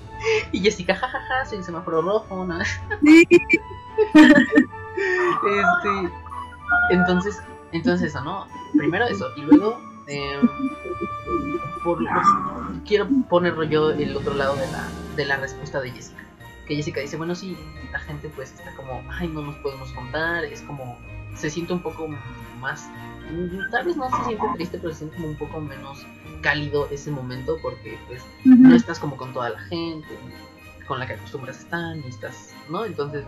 [0.51, 2.59] y Jessica, jajaja, ja, ja, soy semáforo rojo, ¿no?
[2.61, 2.69] este.
[6.89, 7.41] Entonces,
[7.71, 8.47] entonces eso, ¿no?
[8.73, 9.27] Primero eso.
[9.37, 10.39] Y luego eh,
[11.83, 11.99] por,
[12.85, 16.23] quiero poner yo el otro lado de la, de la respuesta de Jessica.
[16.67, 17.57] Que Jessica dice, bueno, sí,
[17.91, 20.97] la gente pues está como, ay, no nos podemos contar, es como,
[21.35, 22.07] se siente un poco
[22.59, 22.89] más,
[23.71, 26.05] tal vez no se siente triste, pero se siente como un poco menos
[26.41, 30.07] cálido ese momento porque pues no estás como con toda la gente
[30.87, 32.85] con la que acostumbras estar y estás, ¿no?
[32.85, 33.25] Entonces,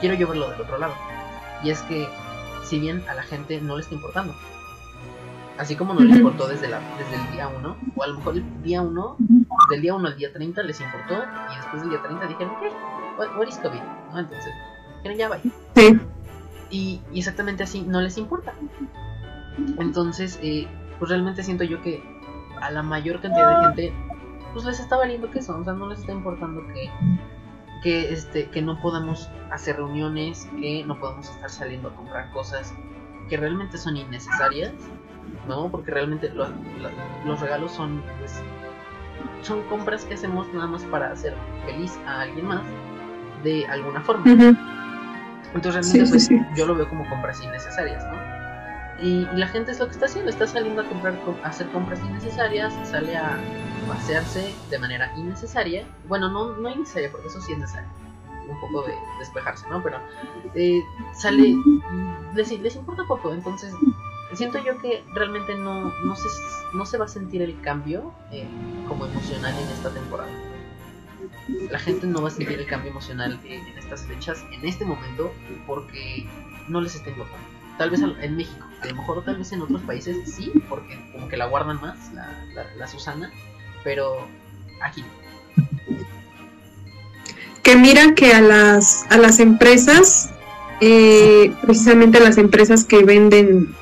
[0.00, 0.94] quiero yo verlo del otro lado.
[1.62, 2.08] Y es que,
[2.64, 4.34] si bien a la gente no le está importando,
[5.58, 8.36] Así como no les importó desde, la, desde el día 1, o a lo mejor
[8.36, 9.16] el día 1,
[9.70, 12.70] del día 1 al día 30 les importó, y después del día 30 dijeron, ¿qué?
[13.18, 13.80] What, is COVID?
[14.12, 14.18] ¿No?
[14.18, 14.52] Entonces,
[14.96, 15.50] dijeron, ya vaya.
[15.74, 16.00] Sí.
[16.70, 18.52] Y, exactamente así, no les importa.
[19.78, 22.02] Entonces, eh, pues realmente siento yo que
[22.60, 23.92] a la mayor cantidad de gente,
[24.52, 26.90] pues les está valiendo que son, o sea, no les está importando que,
[27.82, 32.74] que, este, que no podamos hacer reuniones, que no podamos estar saliendo a comprar cosas
[33.28, 34.72] que realmente son innecesarias
[35.46, 35.70] ¿no?
[35.70, 38.42] Porque realmente los regalos son, pues,
[39.42, 42.62] son compras que hacemos nada más para hacer feliz a alguien más
[43.42, 44.24] de alguna forma.
[45.54, 48.36] Entonces realmente pues, yo lo veo como compras innecesarias, ¿no?
[49.02, 52.00] Y, la gente es lo que está haciendo, está saliendo a comprar, a hacer compras
[52.00, 53.38] innecesarias, sale a
[53.86, 55.86] pasearse de manera innecesaria.
[56.08, 57.88] Bueno, no, no innecesaria, porque eso sí es necesario.
[58.48, 59.82] Un poco de despejarse, ¿no?
[59.82, 59.98] Pero
[60.54, 60.80] eh,
[61.12, 61.56] sale,
[62.34, 63.74] les, les importa poco, entonces
[64.34, 66.28] siento yo que realmente no, no, se,
[66.72, 68.46] no se va a sentir el cambio eh,
[68.88, 70.30] como emocional en esta temporada.
[71.70, 75.32] La gente no va a sentir el cambio emocional en estas fechas, en este momento,
[75.66, 76.26] porque
[76.68, 77.44] no les está importando.
[77.78, 81.28] Tal vez en México, a lo mejor tal vez en otros países sí, porque como
[81.28, 82.26] que la guardan más, la,
[82.76, 83.30] la, Susana,
[83.84, 84.26] pero
[84.80, 85.04] aquí
[87.62, 90.30] Que mira que a las, a las empresas,
[90.80, 93.74] eh, precisamente las empresas que venden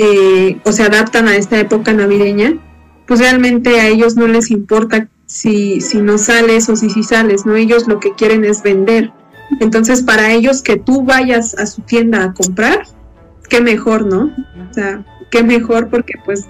[0.00, 2.56] eh, o se adaptan a esta época navideña,
[3.04, 7.44] pues realmente a ellos no les importa si, si no sales o si sí sales,
[7.44, 7.56] ¿no?
[7.56, 9.10] Ellos lo que quieren es vender.
[9.58, 12.84] Entonces, para ellos que tú vayas a su tienda a comprar,
[13.48, 14.30] qué mejor, ¿no?
[14.70, 16.46] O sea, qué mejor porque pues,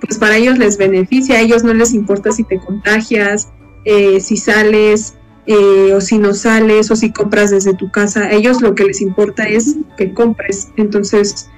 [0.00, 3.48] pues para ellos les beneficia, a ellos no les importa si te contagias,
[3.86, 5.14] eh, si sales
[5.46, 8.84] eh, o si no sales o si compras desde tu casa, a ellos lo que
[8.84, 10.68] les importa es que compres.
[10.76, 11.50] Entonces,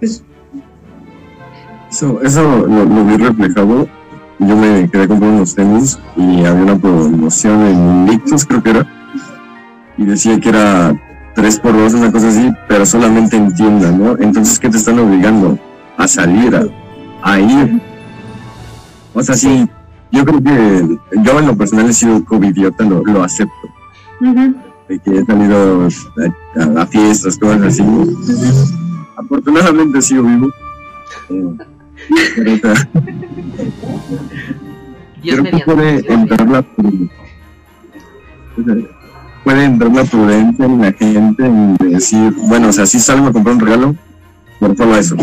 [0.00, 0.22] eso,
[2.22, 3.88] eso lo, vi reflejado.
[4.38, 8.86] Yo me quedé comprar unos tenis y había una promoción en Lictus, creo que era.
[9.96, 10.94] Y decía que era
[11.34, 14.16] 3 por 2 una cosa así, pero solamente en tienda, ¿no?
[14.18, 15.58] Entonces, ¿qué te están obligando?
[15.96, 16.70] A salir,
[17.22, 17.80] a, ir.
[19.14, 19.66] O sea, sí,
[20.12, 23.54] yo creo que yo en lo personal he sido covidiota, lo, lo acepto.
[24.88, 25.88] De que he salido
[26.76, 27.82] a, a, fiestas, cosas así.
[29.16, 30.50] Afortunadamente sigo vivo.
[32.36, 32.74] pero,
[35.64, 36.64] puede entrar la
[39.42, 43.32] puede entrar la prudencia en la gente en decir, bueno, o sea, si salgo a
[43.32, 43.96] comprar un regalo,
[44.60, 45.16] por todo eso.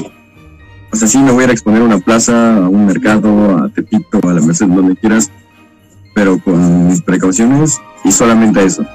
[0.92, 3.58] O sea, sí me voy a ir a exponer a una plaza, a un mercado,
[3.58, 5.32] a Tepito, a la Merced, donde quieras,
[6.14, 8.86] pero con mis precauciones y solamente eso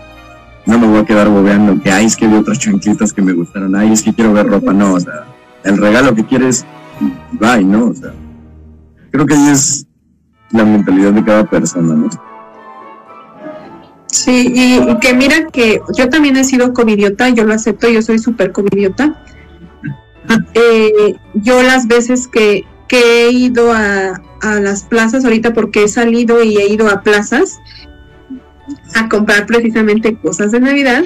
[0.69, 3.33] no me voy a quedar bobeando que, ay, es que vi otras chanclitas que me
[3.33, 5.25] gustaron, ay, es que quiero ver ropa, no, o sea,
[5.65, 6.67] el regalo que quieres,
[7.33, 7.87] bye, ¿no?
[7.87, 8.13] O sea,
[9.11, 9.87] creo que ahí es
[10.51, 12.11] la mentalidad de cada persona, ¿no?
[14.09, 18.19] Sí, y, que mira que yo también he sido covidiota, yo lo acepto, yo soy
[18.19, 19.25] súper covidiota.
[20.53, 25.89] Eh, yo las veces que, que he ido a, a las plazas ahorita porque he
[25.89, 27.59] salido y he ido a plazas,
[28.95, 31.05] a comprar precisamente cosas de Navidad,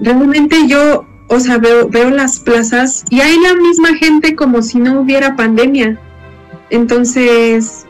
[0.00, 4.78] realmente yo, o sea, veo, veo las plazas y hay la misma gente como si
[4.78, 5.98] no hubiera pandemia.
[6.70, 7.86] Entonces,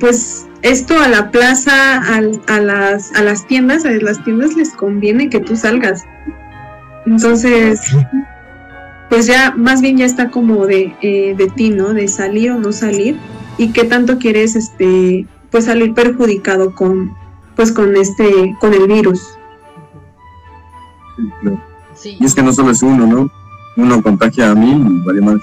[0.00, 5.28] pues esto a la plaza, a, las, a las tiendas, a las tiendas les conviene
[5.28, 6.04] que tú salgas.
[7.04, 7.80] Entonces,
[9.10, 11.92] pues ya más bien ya está como de, eh, de ti, ¿no?
[11.92, 13.16] De salir o no salir
[13.58, 17.14] y qué tanto quieres, este, pues salir perjudicado con,
[17.56, 19.20] pues con este, con el virus.
[22.04, 23.30] Y es que no solo es uno, ¿no?
[23.76, 25.40] Uno contagia a mí y vale más.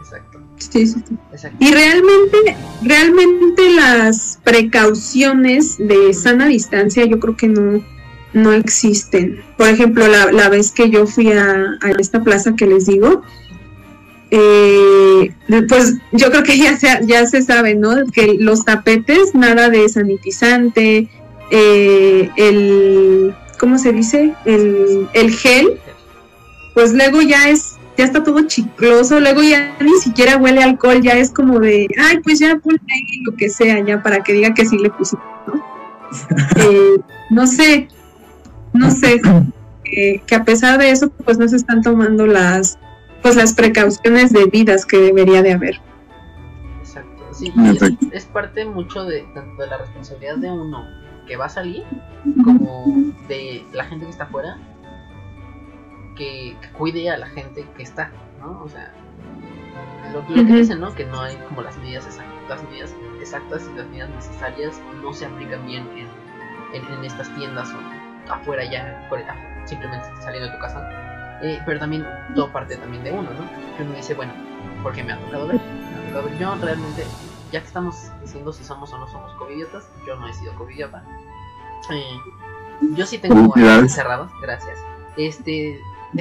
[0.00, 0.40] Exacto.
[0.56, 1.48] Sí, sí, sí.
[1.58, 7.82] Y realmente, realmente las precauciones de sana distancia yo creo que no,
[8.32, 9.42] no existen.
[9.56, 13.22] Por ejemplo, la, la vez que yo fui a, a esta plaza que les digo,
[14.30, 15.32] eh,
[15.68, 18.06] pues yo creo que ya se, ya se sabe, ¿no?
[18.12, 21.08] Que los tapetes, nada de sanitizante,
[21.50, 24.34] eh, el, ¿cómo se dice?
[24.44, 25.80] El, el gel,
[26.74, 31.00] pues luego ya es ya está todo chicloso, luego ya ni siquiera huele a alcohol,
[31.00, 34.34] ya es como de, ay, pues ya ponle ahí lo que sea, ya para que
[34.34, 35.16] diga que sí le puse,
[35.46, 35.64] ¿no?
[36.56, 37.00] Eh,
[37.30, 37.88] no sé,
[38.72, 39.20] no sé,
[39.84, 42.78] eh, que a pesar de eso, pues no se están tomando las,
[43.26, 45.80] pues las precauciones debidas que debería de haber.
[46.78, 47.24] Exacto.
[47.32, 50.86] Sí, es, es parte mucho de tanto de la responsabilidad de uno
[51.26, 51.82] que va a salir
[52.44, 52.84] como
[53.26, 54.58] de la gente que está afuera
[56.14, 58.62] que, que cuide a la gente que está, ¿no?
[58.62, 58.92] O sea,
[60.12, 60.94] lo, lo que dicen, ¿no?
[60.94, 65.12] Que no hay como las medidas exactas, las medidas exactas y las medidas necesarias no
[65.12, 70.54] se aplican bien en, en, en estas tiendas o afuera ya, ah, simplemente saliendo de
[70.54, 71.05] tu casa.
[71.42, 73.76] Eh, pero también todo parte también de uno, ¿no?
[73.76, 74.32] Que uno dice, bueno,
[74.82, 76.38] porque me ha tocado ver, me ha tocado ver.
[76.38, 77.04] Yo realmente,
[77.52, 81.04] ya que estamos diciendo si somos o no somos covidiotas, yo no he sido covidiota.
[81.90, 82.18] Eh,
[82.94, 84.78] yo sí tengo años encerrados, gracias.
[85.16, 85.80] Este,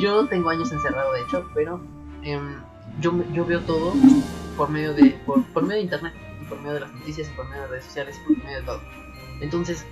[0.00, 1.80] yo tengo años encerrado de hecho, pero
[2.22, 2.56] em,
[3.00, 3.92] yo, yo veo todo
[4.56, 7.32] por medio de por, por medio de internet, y por medio de las noticias, y
[7.32, 8.80] por medio de redes sociales, y por medio de todo.
[9.40, 9.84] Entonces,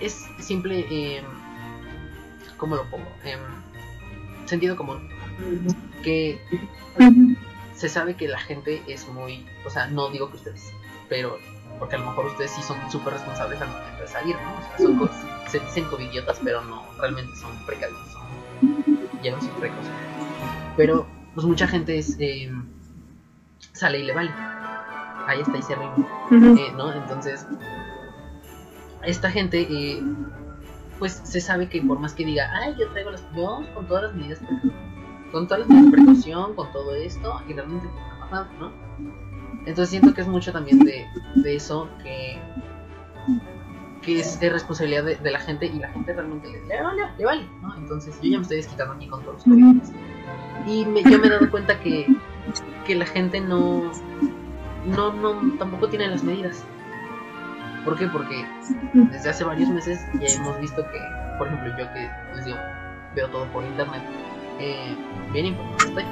[0.00, 1.24] es simple, em,
[2.58, 3.06] ¿cómo lo pongo?
[3.24, 3.38] Em,
[4.46, 5.08] sentido común.
[6.02, 6.38] Que
[7.74, 10.72] se sabe que la gente es muy, o sea, no digo que ustedes,
[11.08, 11.38] pero
[11.78, 14.52] porque a lo mejor ustedes sí son súper responsables al momento de salir, ¿no?
[14.52, 15.10] O sea, son co-
[15.48, 20.00] se dicen covidiotas, pero no, realmente son precavidos, son, llevan sus precauciones.
[20.76, 22.52] Pero, pues mucha gente es, eh,
[23.72, 24.30] sale y le vale.
[25.26, 25.74] Ahí está, y se.
[25.74, 26.92] Eh, ¿no?
[26.92, 27.46] Entonces,
[29.02, 30.02] esta gente, eh,
[30.98, 34.04] pues se sabe que por más que diga, ay, yo traigo las, yo con todas
[34.04, 34.72] las medidas, pre-
[35.32, 38.72] con todas las de precaución, con todo esto, y realmente pues, no pasa nada, ¿no?
[39.66, 42.38] Entonces siento que es mucho también de, de eso que,
[44.02, 47.02] que es, es responsabilidad de, de la gente y la gente realmente le, le vale,
[47.18, 47.76] le vale, ¿no?
[47.76, 49.92] Entonces yo ya me estoy desquitando aquí con todos los covidiotas.
[50.66, 52.06] Y me, yo me he dado cuenta que,
[52.86, 53.90] que la gente no,
[54.86, 56.64] no, no, tampoco tiene las medidas.
[57.88, 58.06] ¿Por qué?
[58.08, 58.46] Porque
[58.92, 61.00] desde hace varios meses ya hemos visto que,
[61.38, 62.58] por ejemplo, yo que les digo,
[63.14, 64.02] veo todo por internet,
[64.58, 64.94] eh,
[65.32, 66.04] bien informado estoy,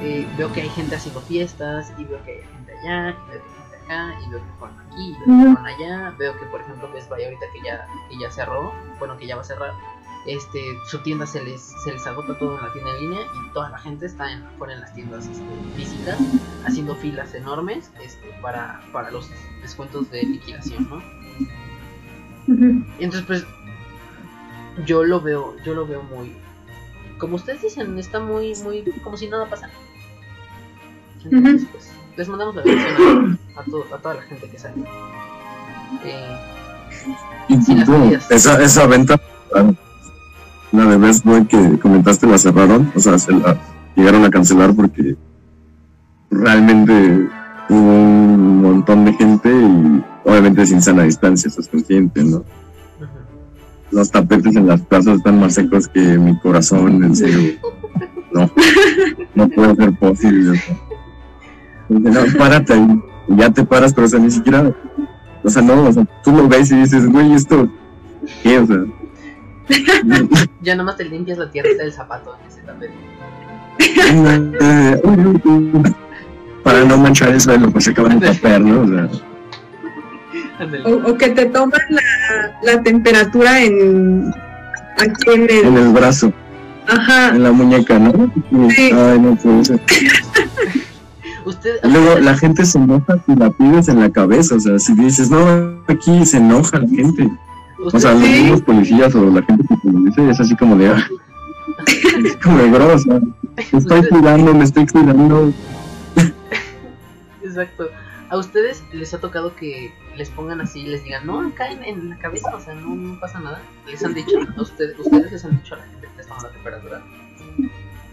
[0.00, 3.40] eh, veo que hay gente haciendo fiestas y veo que hay gente allá, y veo
[3.40, 6.38] que hay gente acá, y veo que fueron aquí, y veo que fueron allá, veo
[6.40, 9.42] que, por ejemplo, Best Buy ahorita que ya, que ya cerró, bueno, que ya va
[9.42, 9.74] a cerrar,
[10.26, 13.52] este, su tienda se les, se les agota todo en la tienda en línea y
[13.52, 15.44] toda la gente está en, fuera en las tiendas este,
[15.76, 16.16] físicas
[16.64, 19.28] haciendo filas enormes este, para, para los
[19.62, 21.02] descuentos de liquidación, ¿no?
[22.98, 23.46] Entonces, pues,
[24.86, 26.34] yo lo veo, yo lo veo muy,
[27.18, 29.72] como ustedes dicen, está muy, muy, como si nada pasara.
[31.24, 34.74] Entonces, pues, les mandamos la bendición a, a, to- a toda la gente que sale.
[36.04, 36.36] Eh,
[37.48, 38.30] las medidas.
[38.30, 39.20] esa, esa venta,
[40.72, 43.58] la de Best Boy que comentaste, la cerraron, o sea, se la
[43.94, 45.16] llegaron a cancelar porque
[46.30, 47.28] realmente
[47.68, 52.42] hubo un montón de gente y obviamente sin sana distancia, estás consciente, ¿no?
[53.90, 57.58] Los tapetes en las plazas están más secos que mi corazón, en serio.
[58.34, 58.50] No,
[59.34, 60.58] no puede ser posible.
[61.90, 63.02] No, párate ahí.
[63.28, 64.74] Ya te paras, pero o sea, ni siquiera.
[65.44, 67.68] O sea, no, o sea, tú lo ves y dices, güey, esto.
[68.42, 68.58] ¿Qué?
[68.58, 68.78] O sea.
[70.62, 72.62] Ya nomás te limpias la tierra del zapato en ese.
[76.62, 78.82] Para no manchar el suelo, pues se acaban de tapear, ¿no?
[78.82, 79.08] O sea.
[80.84, 82.02] O, o que te toman la,
[82.62, 84.32] la temperatura en
[84.98, 86.32] aquí en en el el brazo,
[86.86, 88.12] ajá en la muñeca, ¿no?
[88.70, 88.90] Sí.
[88.92, 89.80] Ay, no puede ser.
[91.44, 94.78] Usted, Y luego la gente se enoja si la pides en la cabeza, o sea,
[94.78, 97.28] si dices, no, aquí se enoja la gente.
[97.84, 100.76] O sea, los mismos policías o la gente que te lo dice es así como
[100.76, 101.08] de, ah,
[102.24, 103.20] es como de sea,
[103.72, 105.52] me estoy cuidando, me estoy cuidando.
[107.42, 107.88] Exacto.
[108.30, 112.08] ¿A ustedes les ha tocado que les pongan así y les digan, no, acá en,
[112.08, 113.60] la cabeza, o sea, no, no pasa nada?
[113.86, 114.38] ¿Les han dicho?
[114.56, 117.02] ¿A ustedes, ¿Ustedes les han dicho a la gente que les toma la temperatura?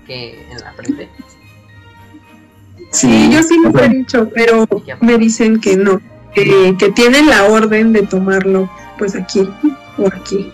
[0.05, 1.09] Que en la frente.
[2.91, 4.67] sí yo sí sea, he dicho pero
[4.99, 6.01] me dicen que no
[6.33, 8.69] que, que tienen la orden de tomarlo
[8.99, 9.49] pues aquí
[9.97, 10.51] o aquí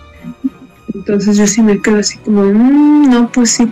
[0.93, 3.69] entonces yo sí me quedo así como "Mm, no pues sí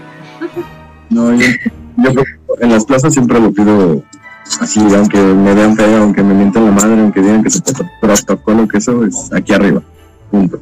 [1.09, 1.45] No, yo,
[2.59, 4.03] en las plazas siempre lo pido
[4.59, 7.61] así, aunque me vean feo, aunque me mientan la madre, aunque digan que se
[8.01, 9.82] protocolo, que eso es aquí arriba,
[10.32, 10.59] punto.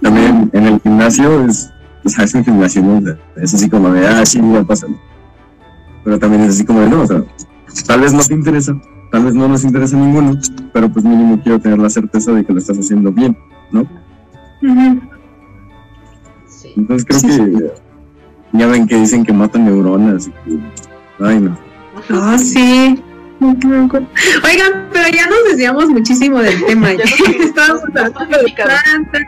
[0.00, 1.70] También en el gimnasio es,
[2.04, 3.16] o sea, es un gimnasio, ¿no?
[3.36, 4.86] Es así como de, ah, sí, ya pasa.
[6.04, 7.24] Pero también es así como de, no, o sea,
[7.86, 8.80] tal vez no te interesa,
[9.10, 10.38] tal vez no nos interesa ninguno,
[10.72, 13.36] pero pues mínimo quiero tener la certeza de que lo estás haciendo bien.
[13.72, 15.00] Ujú.
[16.46, 16.72] Sí.
[16.76, 17.72] Entonces creo Sí, que
[18.52, 20.28] ya ven que dicen que matan neuronas.
[20.28, 20.60] y que-
[21.20, 21.58] Ay, no.
[22.10, 23.02] Ah, sí.
[23.40, 26.88] Oigan, pero ya nos desviamos muchísimo del tema.
[26.94, 27.04] Ya
[27.44, 29.22] estábamos hablando de plantas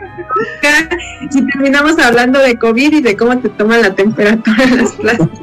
[1.33, 5.29] y terminamos hablando de COVID y de cómo te toman la temperatura en las plantas.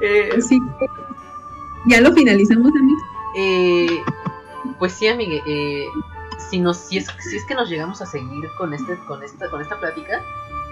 [0.00, 0.86] Eh, Así que
[1.86, 3.02] ya lo finalizamos, amigos.
[3.38, 3.86] Eh,
[4.82, 5.86] pues sí, amigue, eh,
[6.50, 9.48] si, nos, si, es, si es que nos llegamos a seguir con, este, con, esta,
[9.48, 10.20] con esta plática,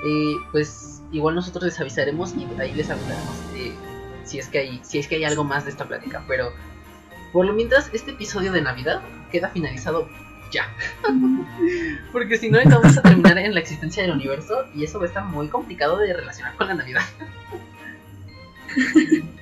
[0.05, 3.37] eh, pues igual nosotros les avisaremos y ahí les avisaremos
[4.25, 6.25] si, es que hay, si es que hay algo más de esta plática.
[6.27, 6.53] Pero
[7.33, 9.01] por lo mientras, este episodio de Navidad
[9.31, 10.09] queda finalizado
[10.51, 10.65] ya.
[12.11, 15.09] Porque si no, vamos a terminar en la existencia del universo y eso va a
[15.09, 17.05] estar muy complicado de relacionar con la Navidad.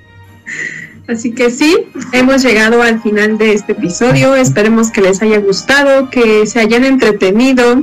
[1.08, 4.36] Así que sí, hemos llegado al final de este episodio.
[4.36, 7.82] Esperemos que les haya gustado, que se hayan entretenido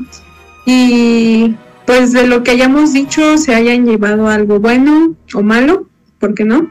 [0.66, 1.56] y
[1.86, 5.88] pues de lo que hayamos dicho se hayan llevado algo bueno o malo,
[6.20, 6.70] ¿por qué no?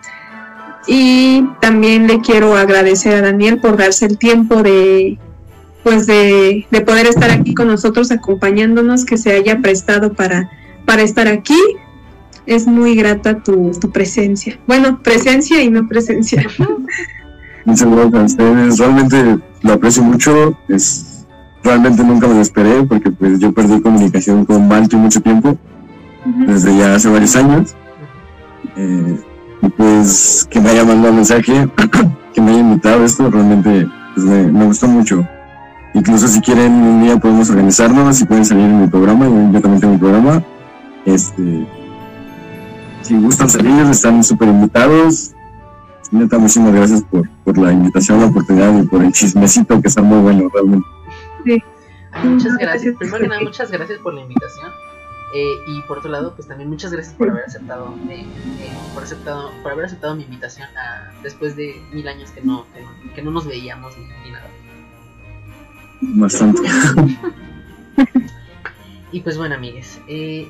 [0.86, 5.18] Y también le quiero agradecer a Daniel por darse el tiempo de
[5.82, 10.50] pues de, de poder estar aquí con nosotros acompañándonos, que se haya prestado para,
[10.86, 11.58] para estar aquí.
[12.46, 14.58] Es muy grata tu, tu presencia.
[14.66, 16.46] Bueno, presencia y no presencia.
[17.64, 18.78] Muchas gracias a ustedes.
[18.78, 20.58] Realmente lo aprecio mucho.
[20.68, 21.26] Es,
[21.62, 25.56] realmente nunca me lo esperé porque pues yo perdí comunicación con Balti mucho tiempo,
[26.46, 27.74] desde ya hace varios años.
[28.76, 29.18] Eh,
[29.62, 31.68] y pues que me haya mandado un mensaje,
[32.34, 35.26] que me haya invitado a esto, realmente pues, me, me gustó mucho.
[35.94, 39.60] Incluso si quieren un día podemos organizarnos, si pueden salir en mi programa, yo, yo
[39.60, 40.42] también tengo un programa.
[41.06, 41.66] Este,
[43.04, 45.32] si gustan salir, están súper invitados.
[46.10, 50.02] Neta, muchísimas gracias por, por la invitación, la oportunidad y por el chismecito que está
[50.02, 50.86] muy bueno realmente.
[52.12, 52.96] Ay, muchas gracias.
[52.96, 54.70] Primero que nada, muchas gracias por la invitación.
[55.34, 58.24] Eh, y por otro lado, pues también muchas gracias por haber aceptado, eh,
[58.60, 62.66] eh, por aceptado, por haber aceptado mi invitación a, después de mil años que no,
[62.72, 64.46] que no, que no nos veíamos ni, ni nada.
[66.00, 66.62] Bastante.
[69.14, 70.48] Y pues bueno, amigues, eh,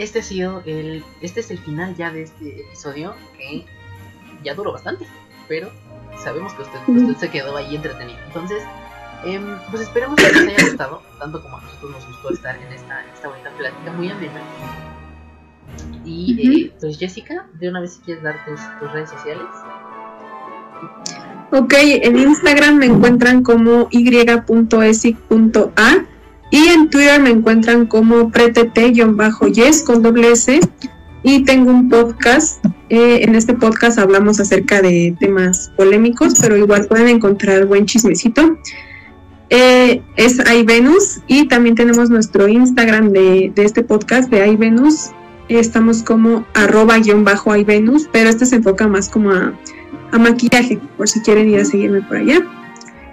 [0.00, 3.66] este ha sido el, este es el final ya de este episodio que
[4.42, 5.06] ya duró bastante,
[5.46, 5.70] pero
[6.22, 8.18] sabemos que usted, usted se quedó ahí entretenido.
[8.26, 8.62] Entonces,
[9.24, 12.72] em, pues esperemos que les haya gustado, tanto como a nosotros nos gustó estar en
[12.72, 14.40] esta, esta bonita plática muy amena.
[16.06, 19.44] Y eh, pues Jessica, de una vez si quieres dar tus, tus redes sociales.
[21.52, 25.26] Ok, en Instagram me encuentran como y.esic.a
[26.50, 30.60] y en Twitter me encuentran como pretete-yes con doble S
[31.22, 32.64] y tengo un podcast.
[32.88, 38.58] eh, en este podcast hablamos acerca de temas polémicos, pero igual pueden encontrar buen chismecito.
[39.48, 45.10] Eh, es iVenus y también tenemos nuestro Instagram de, de este podcast de iVenus.
[45.48, 49.52] Estamos como arroba guion bajo iVenus, pero este se enfoca más como a
[50.12, 52.40] a maquillaje, por si quieren ir a seguirme por allá.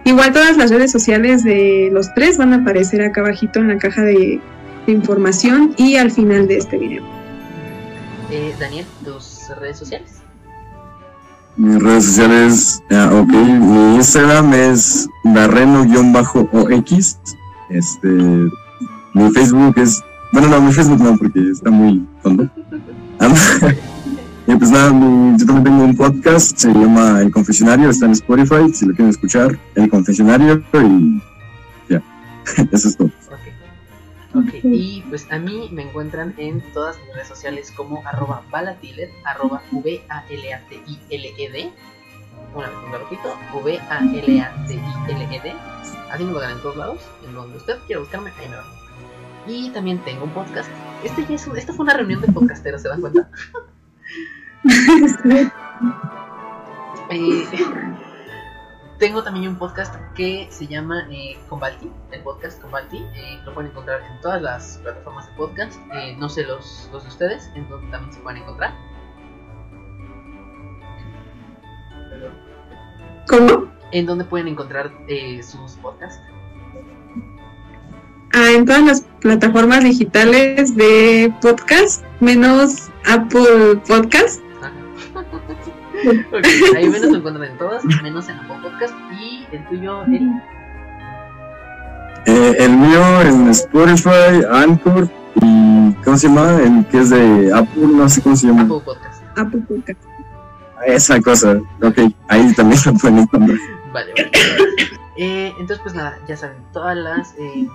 [0.07, 3.77] Igual todas las redes sociales de los tres van a aparecer acá abajito en la
[3.77, 4.39] caja de,
[4.85, 7.03] de información y al final de este video.
[8.31, 10.21] Eh, Daniel, tus redes sociales.
[11.57, 17.19] Mis redes sociales, ah, ok, mi Instagram es darreno-ox.
[17.69, 18.07] Este,
[19.13, 20.01] mi Facebook es,
[20.31, 22.49] bueno, no, mi Facebook no, porque está muy tonto.
[24.47, 24.87] Y pues nada,
[25.37, 29.09] yo también tengo un podcast, se llama El Confesionario, está en Spotify, si lo quieren
[29.09, 31.21] escuchar, El Confesionario, y
[31.89, 32.01] ya,
[32.71, 33.11] eso es todo.
[33.27, 33.41] Ok.
[34.35, 38.41] Ok, y pues a mí me encuentran en todas mis redes sociales como arroba
[39.25, 40.13] arroba V-A-L-A-T-I-L-E-D.
[42.55, 45.53] Una vez lo repito, V-A-L-A-T-I-L-E-D.
[46.09, 48.63] Así me lo en todos lados, en donde usted quiera buscarme, ahí me va.
[49.45, 50.69] Y también tengo un podcast.
[51.03, 53.29] Este ya es esta fue una reunión de podcasteros, ¿se dan cuenta?
[57.09, 57.45] Eh,
[58.99, 62.97] tengo también un podcast que se llama eh, Convalti, el podcast Convalti.
[62.97, 65.79] Eh, lo pueden encontrar en todas las plataformas de podcast.
[65.93, 68.73] Eh, no sé los, los de ustedes, en donde también se pueden encontrar.
[73.27, 73.67] ¿Cómo?
[73.91, 76.21] En donde pueden encontrar eh, sus podcasts.
[78.33, 84.41] Ah, en todas las plataformas digitales de podcast, menos Apple Podcast.
[86.01, 86.11] Ajá.
[86.37, 86.45] Ok,
[86.75, 88.93] ahí menos lo encuentran en todas, menos en Apple Podcast.
[89.19, 90.29] Y el tuyo, Eri.
[92.25, 95.09] Eh, el mío en Spotify, Anchor,
[95.41, 96.57] y ¿cómo se llama?
[96.61, 98.63] El que es de Apple, no sé cómo se llama.
[98.63, 99.23] Apple Podcast.
[99.37, 99.99] Apple Podcast.
[100.85, 101.97] Esa cosa, ok,
[102.27, 103.57] ahí también lo pueden encontrar.
[103.93, 104.31] Vale, vale.
[105.19, 107.33] Eh, entonces, pues nada, ya saben, todas las.
[107.39, 107.67] eh,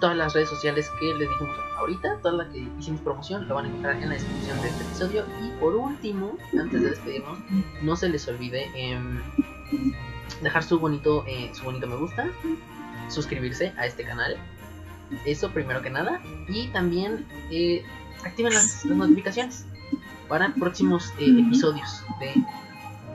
[0.00, 3.66] todas las redes sociales que les dijimos ahorita, todas las que hicimos promoción, lo van
[3.66, 5.24] a encontrar en la descripción de este episodio.
[5.42, 7.38] Y por último, antes de despedirnos,
[7.82, 9.20] no se les olvide em,
[10.42, 12.28] dejar su bonito, eh, su bonito me gusta,
[13.08, 14.36] suscribirse a este canal.
[15.24, 16.20] Eso primero que nada.
[16.48, 17.82] Y también eh,
[18.24, 19.66] activen las, las notificaciones
[20.28, 22.34] para próximos eh, episodios de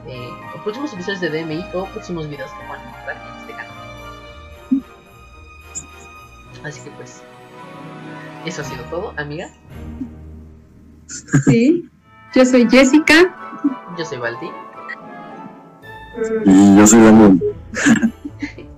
[0.08, 0.30] eh,
[0.64, 3.43] próximos episodios de DMI o próximos videos que van a encontrar
[6.64, 7.22] Así que pues,
[8.46, 9.50] eso ha sido todo, amiga.
[11.46, 11.90] Sí.
[12.34, 13.36] Yo soy Jessica.
[13.98, 14.48] Yo soy Valdi
[16.46, 17.44] Y yo soy Daniel.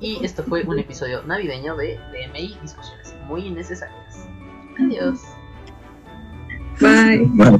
[0.02, 4.28] y esto fue un episodio navideño de DMI Discusiones muy innecesarias.
[4.80, 5.22] Adiós.
[6.82, 7.26] Bye.
[7.34, 7.60] Vale.